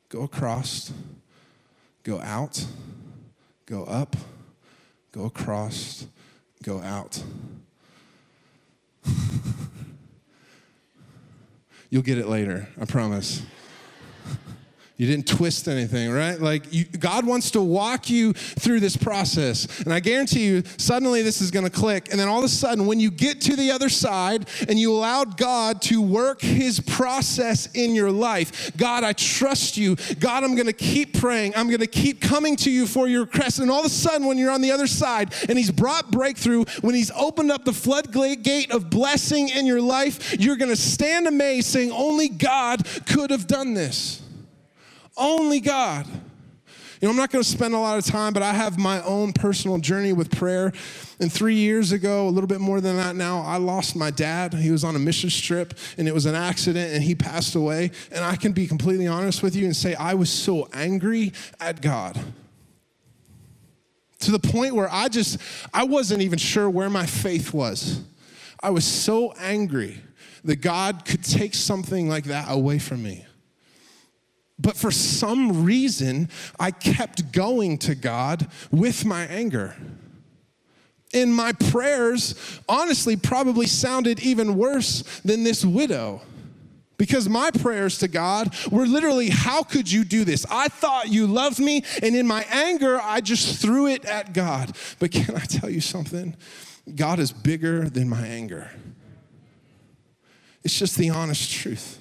go 0.09 0.23
across, 0.23 0.91
go 2.03 2.19
out, 2.19 2.65
go 3.65 3.85
up 3.85 4.17
go 5.11 5.25
across, 5.25 6.05
go 6.63 6.79
out. 6.81 7.23
You'll 11.89 12.03
get 12.03 12.17
it 12.17 12.27
later, 12.27 12.67
I 12.79 12.85
promise. 12.85 13.41
You 14.99 15.07
didn't 15.07 15.29
twist 15.29 15.69
anything, 15.69 16.11
right? 16.11 16.37
Like 16.37 16.73
you, 16.73 16.83
God 16.83 17.25
wants 17.25 17.51
to 17.51 17.61
walk 17.61 18.09
you 18.09 18.33
through 18.33 18.81
this 18.81 18.97
process. 18.97 19.79
And 19.79 19.93
I 19.93 20.01
guarantee 20.01 20.45
you, 20.45 20.63
suddenly 20.75 21.21
this 21.21 21.39
is 21.39 21.51
going 21.51 21.63
to 21.63 21.71
click. 21.71 22.09
And 22.11 22.19
then 22.19 22.27
all 22.27 22.39
of 22.39 22.43
a 22.43 22.49
sudden, 22.49 22.85
when 22.85 22.99
you 22.99 23.09
get 23.09 23.39
to 23.43 23.55
the 23.55 23.71
other 23.71 23.87
side 23.87 24.49
and 24.67 24.77
you 24.77 24.91
allowed 24.91 25.37
God 25.37 25.81
to 25.83 26.01
work 26.01 26.41
his 26.41 26.81
process 26.81 27.73
in 27.75 27.95
your 27.95 28.11
life, 28.11 28.75
God, 28.75 29.05
I 29.05 29.13
trust 29.13 29.77
you. 29.77 29.95
God, 30.19 30.43
I'm 30.43 30.53
going 30.53 30.67
to 30.67 30.73
keep 30.73 31.17
praying. 31.17 31.53
I'm 31.55 31.67
going 31.67 31.79
to 31.79 31.87
keep 31.87 32.19
coming 32.19 32.57
to 32.57 32.69
you 32.69 32.85
for 32.85 33.07
your 33.07 33.25
crest. 33.25 33.59
And 33.59 33.71
all 33.71 33.79
of 33.79 33.85
a 33.85 33.89
sudden, 33.89 34.27
when 34.27 34.37
you're 34.37 34.51
on 34.51 34.59
the 34.59 34.71
other 34.71 34.87
side 34.87 35.33
and 35.47 35.57
he's 35.57 35.71
brought 35.71 36.11
breakthrough, 36.11 36.65
when 36.81 36.93
he's 36.93 37.11
opened 37.11 37.53
up 37.53 37.63
the 37.63 37.71
floodgate 37.71 38.71
of 38.71 38.89
blessing 38.89 39.47
in 39.47 39.65
your 39.65 39.79
life, 39.79 40.37
you're 40.37 40.57
going 40.57 40.71
to 40.71 40.75
stand 40.75 41.25
amazed 41.25 41.67
saying, 41.67 41.89
Only 41.89 42.27
God 42.27 42.85
could 43.05 43.31
have 43.31 43.47
done 43.47 43.73
this. 43.73 44.23
Only 45.19 45.59
God. 45.59 46.07
You 47.01 47.07
know, 47.07 47.11
I'm 47.11 47.17
not 47.17 47.31
going 47.31 47.41
to 47.41 47.49
spend 47.49 47.73
a 47.73 47.79
lot 47.79 47.97
of 47.97 48.05
time, 48.05 48.33
but 48.33 48.43
I 48.43 48.51
have 48.51 48.77
my 48.77 49.01
own 49.03 49.31
personal 49.31 49.77
journey 49.77 50.11
with 50.11 50.35
prayer. 50.35 50.73
And 51.21 51.31
three 51.31 51.55
years 51.55 51.93
ago, 51.93 52.27
a 52.27 52.29
little 52.29 52.47
bit 52.47 52.59
more 52.59 52.81
than 52.81 52.97
that 52.97 53.15
now, 53.15 53.39
I 53.41 53.55
lost 53.55 53.95
my 53.95 54.11
dad. 54.11 54.53
He 54.53 54.69
was 54.69 54.83
on 54.83 54.97
a 54.97 54.99
mission 54.99 55.29
trip 55.29 55.75
and 55.97 56.09
it 56.09 56.13
was 56.13 56.25
an 56.25 56.35
accident 56.35 56.93
and 56.93 57.01
he 57.01 57.15
passed 57.15 57.55
away. 57.55 57.91
And 58.11 58.25
I 58.25 58.35
can 58.35 58.51
be 58.51 58.67
completely 58.67 59.07
honest 59.07 59.41
with 59.41 59.55
you 59.55 59.63
and 59.65 59.75
say, 59.75 59.95
I 59.95 60.13
was 60.15 60.29
so 60.29 60.67
angry 60.73 61.31
at 61.61 61.81
God 61.81 62.19
to 64.19 64.31
the 64.31 64.39
point 64.39 64.75
where 64.75 64.89
I 64.91 65.07
just, 65.07 65.39
I 65.73 65.85
wasn't 65.85 66.21
even 66.21 66.37
sure 66.37 66.69
where 66.69 66.89
my 66.89 67.05
faith 67.05 67.53
was. 67.53 68.01
I 68.61 68.71
was 68.71 68.83
so 68.83 69.31
angry 69.39 70.01
that 70.43 70.57
God 70.57 71.05
could 71.05 71.23
take 71.23 71.53
something 71.53 72.09
like 72.09 72.25
that 72.25 72.47
away 72.49 72.79
from 72.79 73.01
me. 73.01 73.25
But 74.59 74.75
for 74.75 74.91
some 74.91 75.63
reason, 75.63 76.29
I 76.59 76.71
kept 76.71 77.31
going 77.31 77.77
to 77.79 77.95
God 77.95 78.47
with 78.71 79.05
my 79.05 79.25
anger. 79.25 79.75
And 81.13 81.33
my 81.33 81.53
prayers, 81.53 82.35
honestly, 82.67 83.15
probably 83.15 83.65
sounded 83.65 84.19
even 84.19 84.55
worse 84.55 85.21
than 85.23 85.43
this 85.43 85.65
widow. 85.65 86.21
Because 86.97 87.29
my 87.29 87.49
prayers 87.49 87.97
to 87.99 88.09
God 88.09 88.53
were 88.69 88.85
literally, 88.85 89.29
How 89.29 89.63
could 89.63 89.89
you 89.89 90.03
do 90.03 90.25
this? 90.25 90.45
I 90.51 90.67
thought 90.67 91.07
you 91.07 91.25
loved 91.25 91.57
me, 91.57 91.83
and 92.03 92.13
in 92.13 92.27
my 92.27 92.45
anger, 92.51 92.99
I 93.01 93.21
just 93.21 93.61
threw 93.61 93.87
it 93.87 94.03
at 94.03 94.33
God. 94.33 94.75
But 94.99 95.11
can 95.11 95.35
I 95.35 95.45
tell 95.45 95.69
you 95.69 95.81
something? 95.81 96.35
God 96.93 97.19
is 97.19 97.31
bigger 97.31 97.89
than 97.89 98.09
my 98.09 98.27
anger. 98.27 98.69
It's 100.63 100.77
just 100.77 100.97
the 100.97 101.09
honest 101.09 101.49
truth. 101.49 101.99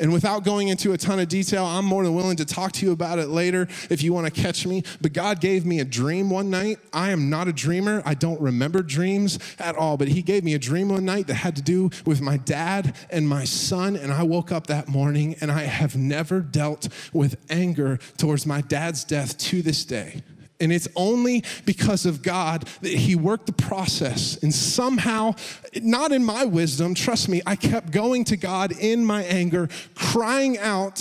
And 0.00 0.12
without 0.12 0.44
going 0.44 0.68
into 0.68 0.92
a 0.92 0.96
ton 0.96 1.20
of 1.20 1.28
detail, 1.28 1.64
I'm 1.64 1.84
more 1.84 2.02
than 2.02 2.14
willing 2.14 2.36
to 2.38 2.46
talk 2.46 2.72
to 2.72 2.86
you 2.86 2.92
about 2.92 3.18
it 3.18 3.28
later 3.28 3.68
if 3.90 4.02
you 4.02 4.14
want 4.14 4.32
to 4.32 4.42
catch 4.42 4.66
me. 4.66 4.82
But 5.00 5.12
God 5.12 5.40
gave 5.40 5.66
me 5.66 5.78
a 5.80 5.84
dream 5.84 6.30
one 6.30 6.48
night. 6.48 6.78
I 6.92 7.10
am 7.10 7.28
not 7.28 7.48
a 7.48 7.52
dreamer. 7.52 8.02
I 8.06 8.14
don't 8.14 8.40
remember 8.40 8.82
dreams 8.82 9.38
at 9.58 9.76
all. 9.76 9.98
But 9.98 10.08
He 10.08 10.22
gave 10.22 10.42
me 10.42 10.54
a 10.54 10.58
dream 10.58 10.88
one 10.88 11.04
night 11.04 11.26
that 11.26 11.34
had 11.34 11.54
to 11.56 11.62
do 11.62 11.90
with 12.06 12.22
my 12.22 12.38
dad 12.38 12.96
and 13.10 13.28
my 13.28 13.44
son. 13.44 13.94
And 13.94 14.10
I 14.10 14.22
woke 14.22 14.50
up 14.50 14.68
that 14.68 14.88
morning 14.88 15.36
and 15.40 15.52
I 15.52 15.64
have 15.64 15.96
never 15.96 16.40
dealt 16.40 16.88
with 17.12 17.36
anger 17.50 17.98
towards 18.16 18.46
my 18.46 18.62
dad's 18.62 19.04
death 19.04 19.36
to 19.36 19.60
this 19.60 19.84
day. 19.84 20.22
And 20.60 20.72
it's 20.72 20.88
only 20.94 21.42
because 21.64 22.04
of 22.06 22.22
God 22.22 22.68
that 22.82 22.92
He 22.92 23.16
worked 23.16 23.46
the 23.46 23.52
process. 23.52 24.36
And 24.42 24.54
somehow, 24.54 25.34
not 25.82 26.12
in 26.12 26.24
my 26.24 26.44
wisdom, 26.44 26.94
trust 26.94 27.28
me, 27.28 27.40
I 27.46 27.56
kept 27.56 27.90
going 27.90 28.24
to 28.24 28.36
God 28.36 28.72
in 28.72 29.04
my 29.04 29.22
anger, 29.24 29.68
crying 29.94 30.58
out 30.58 30.96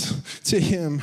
to 0.46 0.60
Him. 0.60 1.02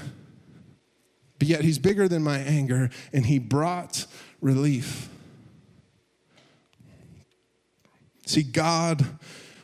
But 1.39 1.49
yet, 1.49 1.63
He's 1.63 1.79
bigger 1.79 2.09
than 2.09 2.23
my 2.23 2.39
anger, 2.39 2.91
and 3.13 3.27
He 3.27 3.39
brought 3.39 4.07
relief. 4.41 5.11
See, 8.25 8.43
God 8.43 9.05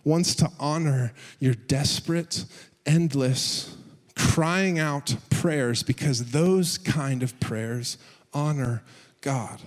wants 0.05 0.35
to 0.37 0.51
honor 0.61 1.13
your 1.41 1.55
desperate, 1.55 2.45
endless, 2.87 3.77
crying 4.17 4.79
out 4.79 5.17
prayers 5.31 5.83
because 5.83 6.31
those 6.31 6.79
kind 6.79 7.23
of 7.23 7.39
prayers 7.41 7.99
honor 8.33 8.83
God. 9.21 9.61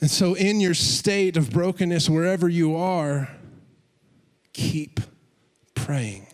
And 0.00 0.10
so, 0.10 0.34
in 0.34 0.60
your 0.60 0.74
state 0.74 1.36
of 1.36 1.50
brokenness, 1.50 2.08
wherever 2.08 2.48
you 2.48 2.76
are, 2.76 3.28
keep 4.52 5.00
praying. 5.74 6.26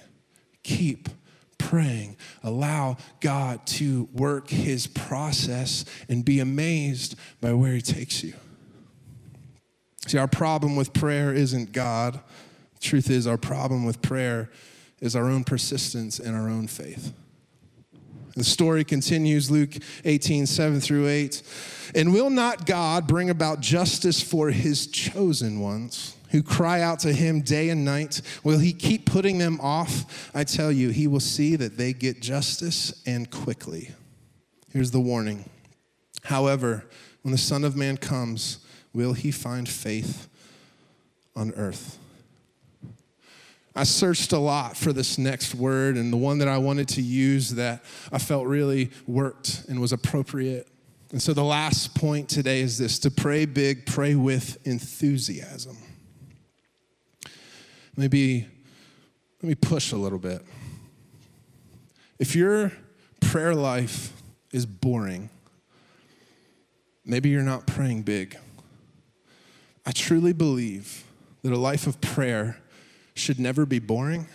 Keep 0.62 1.09
praying. 1.57 2.16
Allow 2.42 2.98
God 3.20 3.66
to 3.66 4.09
work 4.12 4.48
his 4.48 4.87
process 4.87 5.85
and 6.09 6.24
be 6.24 6.40
amazed 6.40 7.16
by 7.40 7.55
where 7.55 7.72
he 7.72 7.81
takes 7.81 8.22
you. 8.22 8.35
See, 10.07 10.18
our 10.18 10.29
problem 10.29 10.77
with 10.77 10.92
prayer 10.92 11.33
isn't 11.33 11.72
God. 11.72 12.20
The 12.74 12.81
truth 12.81 13.09
is, 13.09 13.27
our 13.27 13.38
problem 13.38 13.87
with 13.87 14.03
prayer 14.03 14.50
is 15.00 15.16
our 15.16 15.31
own 15.31 15.44
persistence 15.44 16.18
and 16.18 16.37
our 16.37 16.48
own 16.48 16.66
faith. 16.66 17.14
The 18.37 18.44
story 18.44 18.85
continues, 18.85 19.51
Luke 19.51 19.75
18, 20.05 20.47
7 20.47 20.81
through 20.81 21.09
8. 21.09 21.42
And 21.94 22.12
will 22.12 22.31
not 22.31 22.66
God 22.66 23.07
bring 23.07 23.31
about 23.31 23.61
justice 23.61 24.20
for 24.20 24.51
his 24.51 24.88
chosen 24.88 25.61
ones 25.61 26.16
who 26.31 26.42
cry 26.42 26.81
out 26.81 26.99
to 27.01 27.12
him 27.12 27.42
day 27.42 27.68
and 27.68 27.85
night? 27.85 28.20
Will 28.42 28.59
he 28.59 28.73
keep 28.73 29.07
putting 29.07 29.38
them 29.38 29.61
off? 29.61 30.31
I 30.35 30.42
tell 30.42 30.73
you, 30.73 30.88
he 30.88 31.07
will 31.07 31.20
see 31.20 31.55
that 31.55 31.77
they 31.77 31.92
get 31.92 32.20
justice 32.20 33.03
and 33.07 33.31
quickly. 33.31 33.92
Here's 34.73 34.90
the 34.90 35.01
warning. 35.01 35.49
However, 36.25 36.87
when 37.23 37.31
the 37.31 37.38
Son 37.38 37.62
of 37.62 37.77
Man 37.77 37.97
comes, 37.97 38.59
will 38.92 39.12
he 39.12 39.31
find 39.31 39.68
faith 39.68 40.29
on 41.37 41.53
earth? 41.53 41.99
I 43.77 43.83
searched 43.83 44.33
a 44.33 44.39
lot 44.39 44.77
for 44.77 44.93
this 44.93 45.19
next 45.19 45.55
word, 45.55 45.97
and 45.97 46.13
the 46.13 46.17
one 46.17 46.39
that 46.39 46.49
I 46.49 46.59
wanted 46.59 46.89
to 46.91 47.03
use 47.03 47.51
that 47.51 47.85
I 48.13 48.19
felt 48.19 48.47
really 48.47 48.91
worked 49.07 49.65
and 49.69 49.81
was 49.81 49.93
appropriate. 49.93 50.69
And 51.11 51.21
so 51.21 51.33
the 51.33 51.45
last 51.45 51.95
point 51.95 52.29
today 52.29 52.61
is 52.61 52.79
this 52.79 52.99
to 53.01 53.11
pray 53.11 53.47
big, 53.47 53.87
pray 53.87 54.15
with 54.15 54.65
enthusiasm. 54.67 55.77
Maybe 57.97 58.47
let 59.43 59.49
me 59.49 59.55
push 59.55 59.93
a 59.93 59.97
little 59.97 60.19
bit. 60.19 60.43
If 62.19 62.35
your 62.37 62.73
prayer 63.21 63.55
life 63.55 64.13
is 64.53 64.67
boring, 64.67 65.31
maybe 67.05 67.29
you're 67.29 67.43
not 67.43 67.67
praying 67.67 68.03
big. 68.03 68.37
I 69.85 69.93
truly 69.93 70.33
believe 70.33 71.05
that 71.43 71.53
a 71.53 71.59
life 71.59 71.87
of 71.87 72.01
prayer 72.01 72.59
should 73.14 73.38
never 73.38 73.64
be 73.64 73.79
boring. 73.79 74.27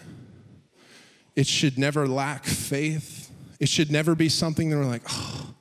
It 1.36 1.48
should 1.48 1.78
never 1.78 2.08
lack 2.08 2.46
faith. 2.46 3.32
It 3.60 3.70
should 3.70 3.92
never 3.92 4.16
be 4.16 4.30
something 4.30 4.70
that 4.70 4.78
we're 4.78 4.86
like, 4.86 5.04
oh, 5.10 5.54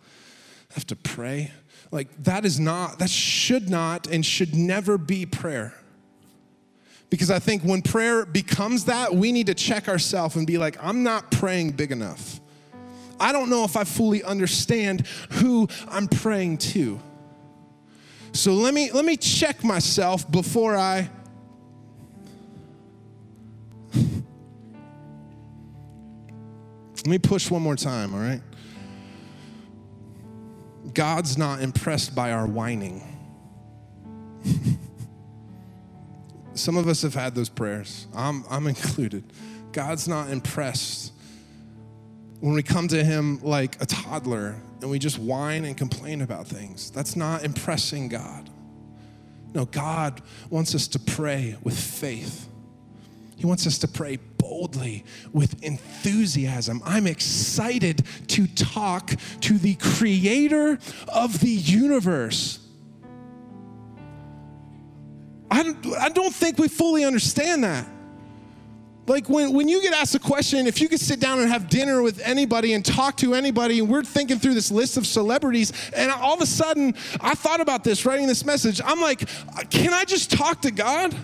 I 0.70 0.74
have 0.74 0.86
to 0.88 0.96
pray. 0.96 1.52
Like, 1.90 2.08
that 2.24 2.44
is 2.44 2.60
not, 2.60 2.98
that 2.98 3.10
should 3.10 3.68
not 3.68 4.06
and 4.06 4.24
should 4.24 4.54
never 4.54 4.98
be 4.98 5.26
prayer. 5.26 5.74
Because 7.10 7.30
I 7.30 7.38
think 7.38 7.62
when 7.62 7.80
prayer 7.80 8.26
becomes 8.26 8.84
that, 8.84 9.14
we 9.14 9.32
need 9.32 9.46
to 9.46 9.54
check 9.54 9.88
ourselves 9.88 10.36
and 10.36 10.46
be 10.46 10.58
like, 10.58 10.76
I'm 10.82 11.02
not 11.02 11.30
praying 11.30 11.72
big 11.72 11.90
enough. 11.90 12.40
I 13.18 13.32
don't 13.32 13.50
know 13.50 13.64
if 13.64 13.76
I 13.76 13.84
fully 13.84 14.22
understand 14.22 15.06
who 15.30 15.68
I'm 15.88 16.06
praying 16.06 16.58
to. 16.58 17.00
So 18.32 18.52
let 18.52 18.74
me 18.74 18.92
let 18.92 19.04
me 19.04 19.16
check 19.16 19.64
myself 19.64 20.30
before 20.30 20.76
I 20.76 21.10
Let 27.08 27.12
me 27.12 27.18
push 27.20 27.50
one 27.50 27.62
more 27.62 27.74
time, 27.74 28.12
all 28.12 28.20
right? 28.20 28.42
God's 30.92 31.38
not 31.38 31.62
impressed 31.62 32.14
by 32.14 32.32
our 32.32 32.46
whining. 32.46 33.02
Some 36.52 36.76
of 36.76 36.86
us 36.86 37.00
have 37.00 37.14
had 37.14 37.34
those 37.34 37.48
prayers. 37.48 38.06
I'm, 38.14 38.44
I'm 38.50 38.66
included. 38.74 39.24
God's 39.72 40.06
not 40.06 40.28
impressed 40.28 41.14
when 42.40 42.52
we 42.52 42.62
come 42.62 42.88
to 42.88 43.02
Him 43.02 43.40
like 43.42 43.80
a 43.80 43.86
toddler 43.86 44.56
and 44.82 44.90
we 44.90 44.98
just 44.98 45.18
whine 45.18 45.64
and 45.64 45.78
complain 45.78 46.20
about 46.20 46.46
things. 46.46 46.90
That's 46.90 47.16
not 47.16 47.42
impressing 47.42 48.08
God. 48.10 48.50
No, 49.54 49.64
God 49.64 50.20
wants 50.50 50.74
us 50.74 50.86
to 50.88 50.98
pray 50.98 51.56
with 51.62 51.80
faith. 51.80 52.50
He 53.36 53.46
wants 53.46 53.66
us 53.66 53.78
to 53.78 53.88
pray 53.88 54.18
boldly 54.48 55.04
with 55.32 55.62
enthusiasm. 55.62 56.80
I'm 56.84 57.06
excited 57.06 58.02
to 58.28 58.46
talk 58.46 59.12
to 59.42 59.58
the 59.58 59.74
creator 59.74 60.78
of 61.06 61.40
the 61.40 61.50
universe. 61.50 62.58
I, 65.50 65.74
I 66.00 66.08
don't 66.08 66.34
think 66.34 66.56
we 66.58 66.68
fully 66.68 67.04
understand 67.04 67.64
that. 67.64 67.86
Like 69.06 69.28
when, 69.28 69.52
when 69.52 69.68
you 69.68 69.82
get 69.82 69.92
asked 69.92 70.14
a 70.14 70.18
question, 70.18 70.66
if 70.66 70.80
you 70.80 70.88
could 70.88 71.00
sit 71.00 71.20
down 71.20 71.40
and 71.40 71.48
have 71.50 71.68
dinner 71.68 72.00
with 72.00 72.18
anybody 72.20 72.72
and 72.72 72.82
talk 72.84 73.18
to 73.18 73.34
anybody, 73.34 73.80
and 73.80 73.88
we're 73.88 74.02
thinking 74.02 74.38
through 74.38 74.54
this 74.54 74.70
list 74.70 74.96
of 74.96 75.06
celebrities, 75.06 75.72
and 75.94 76.10
all 76.10 76.34
of 76.34 76.40
a 76.40 76.46
sudden, 76.46 76.94
I 77.20 77.34
thought 77.34 77.60
about 77.60 77.84
this 77.84 78.06
writing 78.06 78.26
this 78.26 78.46
message. 78.46 78.80
I'm 78.82 79.00
like, 79.00 79.28
can 79.68 79.92
I 79.92 80.04
just 80.04 80.30
talk 80.30 80.62
to 80.62 80.70
God? 80.70 81.14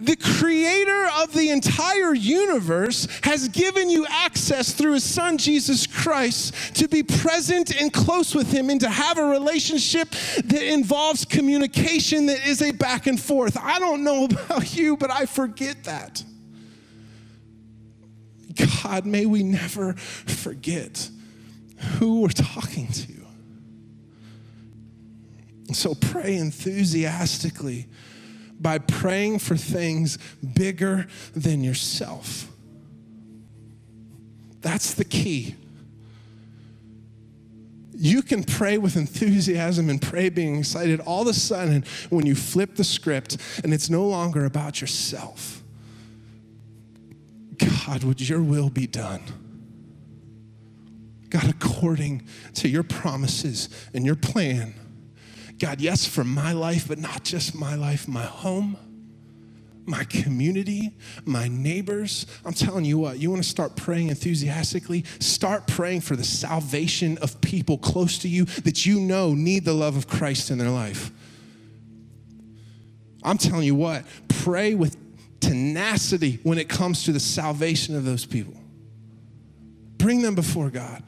The 0.00 0.16
creator 0.16 1.08
of 1.18 1.32
the 1.34 1.50
entire 1.50 2.14
universe 2.14 3.06
has 3.22 3.48
given 3.48 3.90
you 3.90 4.06
access 4.08 4.72
through 4.72 4.94
his 4.94 5.04
son 5.04 5.36
Jesus 5.36 5.86
Christ 5.86 6.54
to 6.76 6.88
be 6.88 7.02
present 7.02 7.78
and 7.78 7.92
close 7.92 8.34
with 8.34 8.50
him 8.50 8.70
and 8.70 8.80
to 8.80 8.88
have 8.88 9.18
a 9.18 9.24
relationship 9.24 10.10
that 10.44 10.62
involves 10.62 11.24
communication 11.24 12.26
that 12.26 12.46
is 12.46 12.62
a 12.62 12.72
back 12.72 13.06
and 13.06 13.20
forth. 13.20 13.58
I 13.60 13.78
don't 13.78 14.02
know 14.02 14.24
about 14.30 14.74
you, 14.74 14.96
but 14.96 15.10
I 15.10 15.26
forget 15.26 15.84
that. 15.84 16.24
God, 18.82 19.06
may 19.06 19.26
we 19.26 19.42
never 19.42 19.94
forget 19.94 21.08
who 21.98 22.22
we're 22.22 22.28
talking 22.28 22.88
to. 22.88 23.12
So 25.72 25.94
pray 25.94 26.36
enthusiastically 26.36 27.86
by 28.60 28.78
praying 28.78 29.38
for 29.38 29.56
things 29.56 30.18
bigger 30.54 31.06
than 31.34 31.64
yourself. 31.64 32.50
That's 34.60 34.94
the 34.94 35.04
key. 35.04 35.56
You 37.92 38.22
can 38.22 38.44
pray 38.44 38.78
with 38.78 38.96
enthusiasm 38.96 39.90
and 39.90 40.00
pray 40.00 40.28
being 40.28 40.58
excited. 40.58 41.00
All 41.00 41.22
of 41.22 41.28
a 41.28 41.34
sudden, 41.34 41.84
when 42.08 42.26
you 42.26 42.34
flip 42.34 42.76
the 42.76 42.84
script 42.84 43.36
and 43.62 43.74
it's 43.74 43.90
no 43.90 44.06
longer 44.06 44.44
about 44.44 44.80
yourself, 44.80 45.62
God, 47.58 48.04
would 48.04 48.26
your 48.26 48.40
will 48.40 48.70
be 48.70 48.86
done? 48.86 49.20
God, 51.28 51.48
according 51.48 52.26
to 52.54 52.68
your 52.68 52.82
promises 52.82 53.68
and 53.94 54.04
your 54.04 54.16
plan 54.16 54.74
God, 55.60 55.80
yes, 55.80 56.06
for 56.06 56.24
my 56.24 56.52
life, 56.52 56.88
but 56.88 56.98
not 56.98 57.22
just 57.22 57.54
my 57.54 57.74
life, 57.74 58.08
my 58.08 58.24
home, 58.24 58.78
my 59.84 60.04
community, 60.04 60.96
my 61.26 61.48
neighbors. 61.48 62.24
I'm 62.46 62.54
telling 62.54 62.86
you 62.86 62.96
what, 62.96 63.18
you 63.18 63.30
want 63.30 63.42
to 63.42 63.48
start 63.48 63.76
praying 63.76 64.08
enthusiastically? 64.08 65.04
Start 65.18 65.66
praying 65.66 66.00
for 66.00 66.16
the 66.16 66.24
salvation 66.24 67.18
of 67.18 67.40
people 67.42 67.76
close 67.76 68.18
to 68.20 68.28
you 68.28 68.46
that 68.64 68.86
you 68.86 69.00
know 69.00 69.34
need 69.34 69.66
the 69.66 69.74
love 69.74 69.96
of 69.96 70.08
Christ 70.08 70.50
in 70.50 70.56
their 70.56 70.70
life. 70.70 71.10
I'm 73.22 73.36
telling 73.36 73.64
you 73.64 73.74
what, 73.74 74.04
pray 74.28 74.74
with 74.74 74.96
tenacity 75.40 76.38
when 76.42 76.58
it 76.58 76.70
comes 76.70 77.04
to 77.04 77.12
the 77.12 77.20
salvation 77.20 77.94
of 77.94 78.06
those 78.06 78.24
people. 78.24 78.54
Bring 79.98 80.22
them 80.22 80.34
before 80.34 80.70
God. 80.70 81.02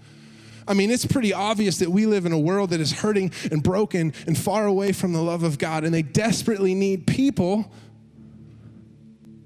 I 0.67 0.75
mean, 0.75 0.91
it's 0.91 1.07
pretty 1.07 1.33
obvious 1.33 1.79
that 1.79 1.91
we 1.91 2.07
live 2.07 2.27
in 2.27 2.33
a 2.33 2.39
world 2.39 2.71
that 2.71 2.81
is 2.81 2.93
hurting 2.93 3.33
and 3.51 3.63
broken 3.63 4.13
and 4.27 4.37
far 4.39 4.67
away 4.67 4.93
from 4.93 5.13
the 5.13 5.23
love 5.23 5.43
of 5.43 5.59
God, 5.59 5.85
and 5.85 5.93
they 5.93 6.03
desperately 6.03 6.75
need 6.75 7.07
people 7.07 7.71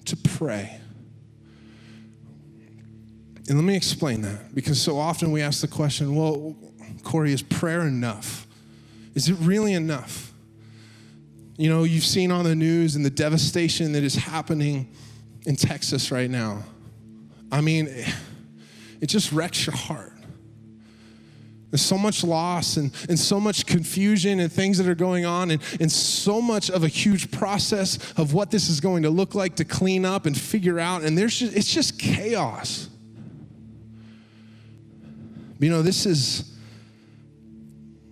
to 0.05 0.17
pray. 0.17 0.79
And 3.49 3.57
let 3.57 3.65
me 3.65 3.77
explain 3.77 4.23
that 4.23 4.55
because 4.55 4.81
so 4.81 4.99
often 4.99 5.31
we 5.31 5.41
ask 5.41 5.61
the 5.61 5.69
question 5.69 6.15
well, 6.17 6.57
Corey, 7.05 7.33
is 7.33 7.43
prayer 7.43 7.83
enough? 7.83 8.47
Is 9.15 9.29
it 9.29 9.37
really 9.41 9.73
enough? 9.73 10.33
You 11.57 11.71
know, 11.71 11.85
you've 11.85 12.05
seen 12.05 12.31
on 12.31 12.45
the 12.45 12.57
news 12.57 12.97
and 12.97 13.05
the 13.05 13.11
devastation 13.11 13.93
that 13.93 14.03
is 14.03 14.15
happening 14.15 14.89
in 15.47 15.57
Texas 15.57 16.11
right 16.11 16.29
now. 16.29 16.65
I 17.51 17.61
mean, 17.61 17.89
it 19.01 19.07
just 19.07 19.33
wrecks 19.33 19.65
your 19.65 19.77
heart. 19.77 20.13
There's 21.77 21.85
so 21.85 21.99
much 21.99 22.25
loss 22.25 22.79
and, 22.79 22.91
and 23.07 23.19
so 23.19 23.39
much 23.39 23.67
confusion 23.67 24.41
and 24.41 24.51
things 24.51 24.79
that 24.79 24.89
are 24.89 24.95
going 24.95 25.27
on, 25.27 25.51
and, 25.51 25.63
and 25.79 25.93
so 25.93 26.41
much 26.41 26.71
of 26.71 26.85
a 26.85 26.89
huge 26.89 27.31
process 27.31 27.99
of 28.17 28.33
what 28.33 28.51
this 28.51 28.71
is 28.71 28.81
going 28.81 29.03
to 29.03 29.11
look 29.11 29.35
like 29.35 29.57
to 29.57 29.65
clean 29.67 30.07
up 30.07 30.25
and 30.25 30.41
figure 30.41 30.81
out. 30.81 31.03
And 31.03 31.19
there's 31.19 31.39
just, 31.39 31.55
it's 31.55 31.71
just 31.71 31.99
chaos. 31.99 32.89
You 35.59 35.69
know, 35.69 35.83
this 35.83 36.07
is. 36.07 36.51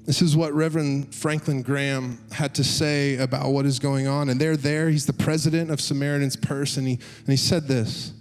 This 0.04 0.20
is 0.20 0.36
what 0.36 0.52
Reverend 0.52 1.14
Franklin 1.14 1.62
Graham 1.62 2.18
had 2.30 2.54
to 2.56 2.64
say 2.64 3.16
about 3.16 3.50
what 3.52 3.64
is 3.64 3.78
going 3.78 4.06
on. 4.06 4.28
And 4.28 4.38
they're 4.38 4.58
there. 4.58 4.90
He's 4.90 5.06
the 5.06 5.14
president 5.14 5.70
of 5.70 5.80
Samaritan's 5.80 6.36
Purse, 6.36 6.76
and 6.76 6.86
he, 6.86 6.92
and 6.92 7.28
he 7.28 7.38
said 7.38 7.68
this 7.68 8.12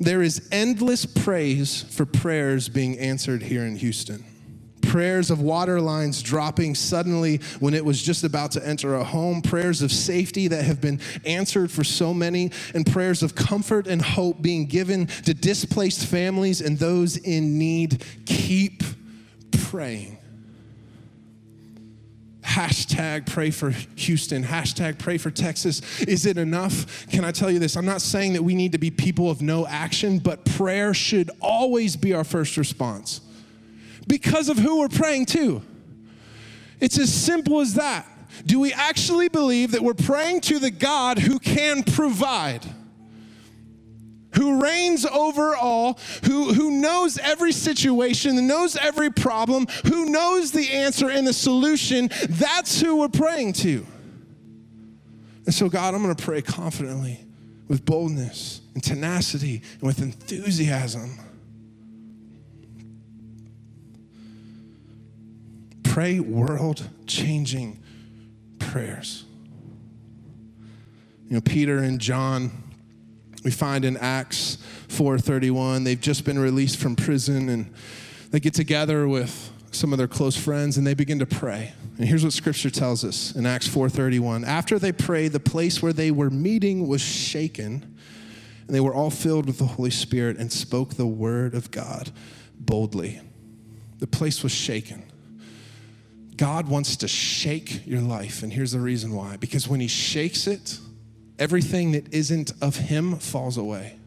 There 0.00 0.22
is 0.22 0.48
endless 0.50 1.06
praise 1.06 1.82
for 1.82 2.04
prayers 2.04 2.68
being 2.68 2.98
answered 2.98 3.44
here 3.44 3.64
in 3.64 3.76
Houston 3.76 4.24
prayers 4.86 5.30
of 5.30 5.40
water 5.40 5.80
lines 5.80 6.22
dropping 6.22 6.74
suddenly 6.74 7.38
when 7.60 7.74
it 7.74 7.84
was 7.84 8.02
just 8.02 8.24
about 8.24 8.52
to 8.52 8.66
enter 8.66 8.94
a 8.94 9.04
home, 9.04 9.42
prayers 9.42 9.82
of 9.82 9.92
safety 9.92 10.48
that 10.48 10.64
have 10.64 10.80
been 10.80 11.00
answered 11.24 11.70
for 11.70 11.84
so 11.84 12.14
many, 12.14 12.50
and 12.74 12.86
prayers 12.86 13.22
of 13.22 13.34
comfort 13.34 13.86
and 13.86 14.00
hope 14.00 14.40
being 14.42 14.66
given 14.66 15.06
to 15.06 15.34
displaced 15.34 16.06
families 16.06 16.60
and 16.60 16.78
those 16.78 17.16
in 17.16 17.58
need. 17.58 18.04
Keep 18.26 18.82
praying. 19.70 20.18
Hashtag 22.42 23.26
pray 23.26 23.50
for 23.50 23.70
Houston. 23.96 24.44
Hashtag 24.44 24.98
pray 24.98 25.18
for 25.18 25.30
Texas. 25.30 25.80
Is 26.02 26.26
it 26.26 26.36
enough? 26.38 27.06
Can 27.08 27.24
I 27.24 27.32
tell 27.32 27.50
you 27.50 27.58
this? 27.58 27.76
I'm 27.76 27.86
not 27.86 28.02
saying 28.02 28.34
that 28.34 28.42
we 28.42 28.54
need 28.54 28.72
to 28.72 28.78
be 28.78 28.90
people 28.90 29.30
of 29.30 29.42
no 29.42 29.66
action, 29.66 30.18
but 30.18 30.44
prayer 30.44 30.94
should 30.94 31.30
always 31.40 31.96
be 31.96 32.12
our 32.12 32.22
first 32.22 32.56
response 32.56 33.22
because 34.06 34.48
of 34.48 34.58
who 34.58 34.80
we're 34.80 34.88
praying 34.88 35.26
to. 35.26 35.62
It's 36.80 36.98
as 36.98 37.12
simple 37.12 37.60
as 37.60 37.74
that. 37.74 38.06
Do 38.46 38.60
we 38.60 38.72
actually 38.72 39.28
believe 39.28 39.72
that 39.72 39.82
we're 39.82 39.94
praying 39.94 40.42
to 40.42 40.58
the 40.58 40.70
God 40.70 41.18
who 41.18 41.38
can 41.38 41.82
provide? 41.82 42.64
Who 44.36 44.60
reigns 44.60 45.06
over 45.06 45.54
all, 45.54 45.98
who, 46.24 46.52
who 46.52 46.72
knows 46.72 47.18
every 47.18 47.52
situation, 47.52 48.46
knows 48.46 48.76
every 48.76 49.10
problem, 49.10 49.66
who 49.86 50.06
knows 50.06 50.50
the 50.50 50.70
answer 50.70 51.08
and 51.08 51.26
the 51.26 51.32
solution, 51.32 52.10
that's 52.28 52.80
who 52.80 52.96
we're 52.96 53.08
praying 53.08 53.52
to. 53.54 53.86
And 55.46 55.54
so, 55.54 55.68
God, 55.68 55.94
I'm 55.94 56.02
gonna 56.02 56.16
pray 56.16 56.42
confidently 56.42 57.24
with 57.68 57.84
boldness 57.84 58.60
and 58.74 58.82
tenacity 58.82 59.62
and 59.74 59.82
with 59.82 60.00
enthusiasm. 60.00 61.18
Pray 65.94 66.18
world 66.18 66.82
changing 67.06 67.80
prayers. 68.58 69.24
You 71.28 71.36
know, 71.36 71.40
Peter 71.40 71.78
and 71.78 72.00
John, 72.00 72.50
we 73.44 73.52
find 73.52 73.84
in 73.84 73.96
Acts 73.98 74.58
4:31, 74.88 75.84
they've 75.84 76.00
just 76.00 76.24
been 76.24 76.36
released 76.36 76.78
from 76.78 76.96
prison 76.96 77.48
and 77.48 77.72
they 78.32 78.40
get 78.40 78.54
together 78.54 79.06
with 79.06 79.52
some 79.70 79.92
of 79.92 79.98
their 79.98 80.08
close 80.08 80.36
friends 80.36 80.76
and 80.76 80.84
they 80.84 80.94
begin 80.94 81.20
to 81.20 81.26
pray. 81.26 81.72
And 81.96 82.08
here's 82.08 82.24
what 82.24 82.32
scripture 82.32 82.70
tells 82.70 83.04
us 83.04 83.32
in 83.36 83.46
Acts 83.46 83.68
4:31. 83.68 84.44
After 84.44 84.80
they 84.80 84.90
prayed, 84.90 85.30
the 85.30 85.38
place 85.38 85.80
where 85.80 85.92
they 85.92 86.10
were 86.10 86.28
meeting 86.28 86.88
was 86.88 87.02
shaken, 87.02 87.94
and 88.66 88.74
they 88.74 88.80
were 88.80 88.92
all 88.92 89.10
filled 89.10 89.46
with 89.46 89.58
the 89.58 89.66
Holy 89.66 89.92
Spirit 89.92 90.38
and 90.38 90.50
spoke 90.50 90.94
the 90.94 91.06
word 91.06 91.54
of 91.54 91.70
God 91.70 92.10
boldly. 92.58 93.20
The 94.00 94.08
place 94.08 94.42
was 94.42 94.50
shaken. 94.50 95.04
God 96.36 96.68
wants 96.68 96.96
to 96.96 97.08
shake 97.08 97.86
your 97.86 98.00
life. 98.00 98.42
And 98.42 98.52
here's 98.52 98.72
the 98.72 98.80
reason 98.80 99.12
why 99.12 99.36
because 99.36 99.68
when 99.68 99.80
He 99.80 99.88
shakes 99.88 100.46
it, 100.46 100.78
everything 101.38 101.92
that 101.92 102.12
isn't 102.12 102.52
of 102.60 102.76
Him 102.76 103.16
falls 103.16 103.56
away. 103.56 103.98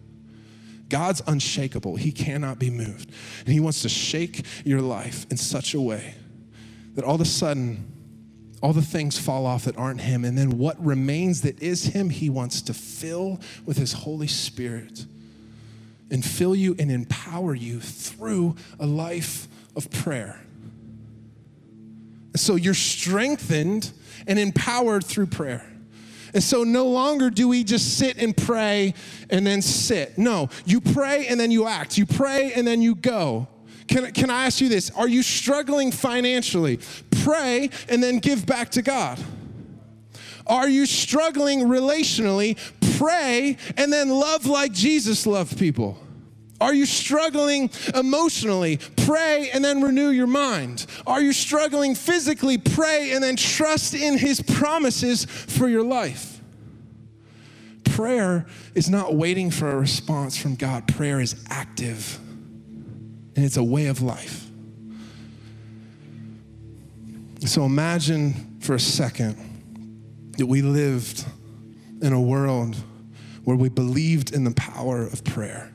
God's 0.89 1.21
unshakable, 1.27 1.95
He 1.97 2.11
cannot 2.11 2.59
be 2.59 2.69
moved. 2.69 3.11
And 3.45 3.53
He 3.53 3.59
wants 3.59 3.81
to 3.83 3.89
shake 3.89 4.45
your 4.63 4.81
life 4.81 5.25
in 5.29 5.37
such 5.37 5.73
a 5.73 5.81
way 5.81 6.15
that 6.95 7.05
all 7.05 7.15
of 7.15 7.21
a 7.21 7.25
sudden, 7.25 7.93
all 8.61 8.73
the 8.73 8.81
things 8.81 9.19
fall 9.19 9.45
off 9.45 9.65
that 9.65 9.77
aren't 9.77 10.01
Him. 10.01 10.25
And 10.25 10.37
then 10.37 10.57
what 10.57 10.83
remains 10.83 11.41
that 11.41 11.61
is 11.61 11.85
Him, 11.85 12.09
He 12.09 12.29
wants 12.29 12.61
to 12.63 12.73
fill 12.73 13.39
with 13.65 13.77
His 13.77 13.93
Holy 13.93 14.27
Spirit 14.27 15.05
and 16.09 16.23
fill 16.23 16.55
you 16.55 16.75
and 16.79 16.89
empower 16.89 17.53
you 17.53 17.79
through 17.79 18.55
a 18.79 18.85
life 18.85 19.47
of 19.75 19.91
prayer. 19.91 20.41
So 22.37 22.55
you're 22.55 22.73
strengthened 22.73 23.91
and 24.27 24.37
empowered 24.37 25.05
through 25.05 25.27
prayer. 25.27 25.65
And 26.33 26.43
so 26.43 26.63
no 26.63 26.87
longer 26.87 27.29
do 27.29 27.47
we 27.47 27.63
just 27.63 27.97
sit 27.97 28.17
and 28.17 28.35
pray 28.35 28.93
and 29.29 29.47
then 29.47 29.61
sit. 29.61 30.17
No, 30.17 30.49
you 30.65 30.81
pray 30.81 31.27
and 31.27 31.39
then 31.39 31.51
you 31.51 31.67
act. 31.67 31.97
You 31.97 32.05
pray 32.05 32.51
and 32.53 32.67
then 32.67 32.81
you 32.81 32.95
go. 32.95 33.47
Can, 33.87 34.11
can 34.11 34.29
I 34.29 34.45
ask 34.45 34.59
you 34.59 34.67
this? 34.67 34.91
Are 34.91 35.07
you 35.07 35.23
struggling 35.23 35.91
financially? 35.91 36.79
Pray 37.23 37.69
and 37.87 38.03
then 38.03 38.19
give 38.19 38.45
back 38.45 38.71
to 38.71 38.81
God. 38.81 39.19
Are 40.45 40.67
you 40.67 40.85
struggling 40.85 41.61
relationally? 41.61 42.57
pray 42.97 43.57
and 43.77 43.93
then 43.93 44.09
love 44.09 44.45
like 44.45 44.71
Jesus 44.71 45.25
loved 45.25 45.57
people? 45.57 45.97
Are 46.59 46.73
you 46.73 46.85
struggling 46.85 47.69
emotionally? 47.93 48.79
Pray 48.95 49.49
and 49.53 49.63
then 49.63 49.81
renew 49.81 50.09
your 50.09 50.27
mind. 50.27 50.85
Are 51.05 51.21
you 51.21 51.31
struggling 51.33 51.93
physically? 51.93 52.57
Pray 52.57 53.11
and 53.11 53.23
then 53.23 53.35
trust 53.35 53.93
in 53.93 54.17
His 54.17 54.41
promises 54.41 55.25
for 55.25 55.67
your 55.67 55.83
life. 55.83 56.41
Prayer 57.83 58.45
is 58.75 58.89
not 58.89 59.15
waiting 59.15 59.49
for 59.49 59.71
a 59.71 59.77
response 59.77 60.37
from 60.37 60.55
God, 60.55 60.87
prayer 60.87 61.19
is 61.19 61.43
active, 61.49 62.19
and 63.35 63.43
it's 63.43 63.57
a 63.57 63.63
way 63.63 63.87
of 63.87 64.01
life. 64.01 64.47
So 67.45 67.63
imagine 67.63 68.57
for 68.59 68.75
a 68.75 68.79
second 68.79 69.35
that 70.37 70.45
we 70.45 70.61
lived 70.61 71.25
in 72.01 72.13
a 72.13 72.21
world 72.21 72.75
where 73.45 73.55
we 73.55 73.69
believed 73.69 74.33
in 74.33 74.43
the 74.43 74.51
power 74.51 75.03
of 75.03 75.23
prayer, 75.23 75.71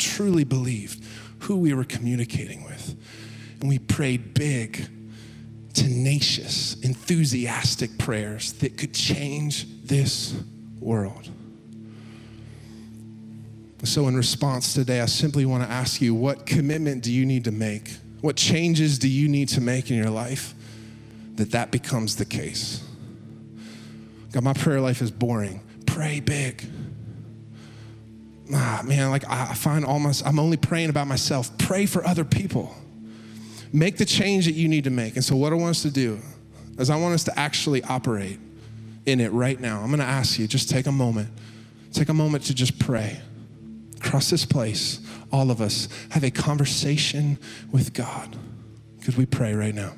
truly 0.00 0.44
believed 0.44 1.04
who 1.40 1.56
we 1.58 1.72
were 1.72 1.84
communicating 1.84 2.64
with, 2.64 2.96
and 3.60 3.68
we 3.68 3.78
prayed 3.78 4.34
big, 4.34 4.88
tenacious, 5.74 6.78
enthusiastic 6.80 7.96
prayers 7.98 8.52
that 8.54 8.76
could 8.76 8.92
change 8.92 9.66
this 9.84 10.34
world. 10.80 11.28
So, 13.84 14.08
in 14.08 14.16
response 14.16 14.74
today, 14.74 15.00
I 15.00 15.06
simply 15.06 15.46
want 15.46 15.64
to 15.64 15.70
ask 15.70 16.02
you 16.02 16.14
what 16.14 16.44
commitment 16.44 17.02
do 17.02 17.12
you 17.12 17.24
need 17.24 17.44
to 17.44 17.50
make? 17.50 17.90
What 18.20 18.36
changes 18.36 18.98
do 18.98 19.08
you 19.08 19.26
need 19.28 19.48
to 19.50 19.60
make 19.60 19.90
in 19.90 19.96
your 19.96 20.10
life 20.10 20.54
that 21.36 21.52
that 21.52 21.70
becomes 21.70 22.16
the 22.16 22.26
case? 22.26 22.84
God, 24.32 24.44
my 24.44 24.52
prayer 24.52 24.80
life 24.80 25.00
is 25.00 25.10
boring. 25.10 25.62
Pray 25.86 26.20
big. 26.20 26.62
Ah, 28.52 28.82
man, 28.84 29.10
like 29.10 29.24
I 29.28 29.54
find 29.54 29.84
almost, 29.84 30.26
I'm 30.26 30.38
only 30.38 30.56
praying 30.56 30.90
about 30.90 31.06
myself. 31.06 31.56
Pray 31.58 31.86
for 31.86 32.04
other 32.04 32.24
people. 32.24 32.74
Make 33.72 33.96
the 33.96 34.04
change 34.04 34.46
that 34.46 34.52
you 34.52 34.68
need 34.68 34.84
to 34.84 34.90
make. 34.90 35.14
And 35.14 35.24
so, 35.24 35.36
what 35.36 35.52
I 35.52 35.56
want 35.56 35.70
us 35.70 35.82
to 35.82 35.90
do 35.90 36.18
is, 36.78 36.90
I 36.90 36.96
want 36.96 37.14
us 37.14 37.24
to 37.24 37.38
actually 37.38 37.82
operate 37.84 38.40
in 39.06 39.20
it 39.20 39.32
right 39.32 39.58
now. 39.60 39.80
I'm 39.80 39.88
going 39.88 40.00
to 40.00 40.04
ask 40.04 40.38
you, 40.38 40.48
just 40.48 40.68
take 40.68 40.86
a 40.86 40.92
moment. 40.92 41.28
Take 41.92 42.08
a 42.08 42.14
moment 42.14 42.44
to 42.44 42.54
just 42.54 42.78
pray. 42.78 43.20
Across 43.98 44.30
this 44.30 44.46
place, 44.46 45.00
all 45.30 45.50
of 45.50 45.60
us 45.60 45.88
have 46.10 46.24
a 46.24 46.30
conversation 46.30 47.38
with 47.70 47.92
God. 47.92 48.36
Could 49.04 49.16
we 49.16 49.26
pray 49.26 49.54
right 49.54 49.74
now? 49.74 49.92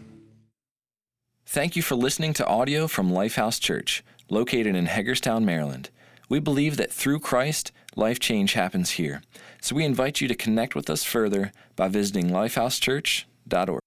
Thank 1.46 1.76
you 1.76 1.82
for 1.82 1.94
listening 1.94 2.32
to 2.34 2.46
audio 2.46 2.88
from 2.88 3.10
Lifehouse 3.10 3.60
Church, 3.60 4.02
located 4.30 4.74
in 4.74 4.86
Hagerstown, 4.86 5.44
Maryland. 5.44 5.90
We 6.28 6.38
believe 6.40 6.78
that 6.78 6.90
through 6.90 7.20
Christ, 7.20 7.72
life 7.96 8.18
change 8.18 8.54
happens 8.54 8.92
here. 8.92 9.22
So 9.60 9.76
we 9.76 9.84
invite 9.84 10.20
you 10.20 10.28
to 10.28 10.34
connect 10.34 10.74
with 10.74 10.88
us 10.90 11.04
further 11.04 11.52
by 11.76 11.88
visiting 11.88 12.30
lifehousechurch.org. 12.30 13.80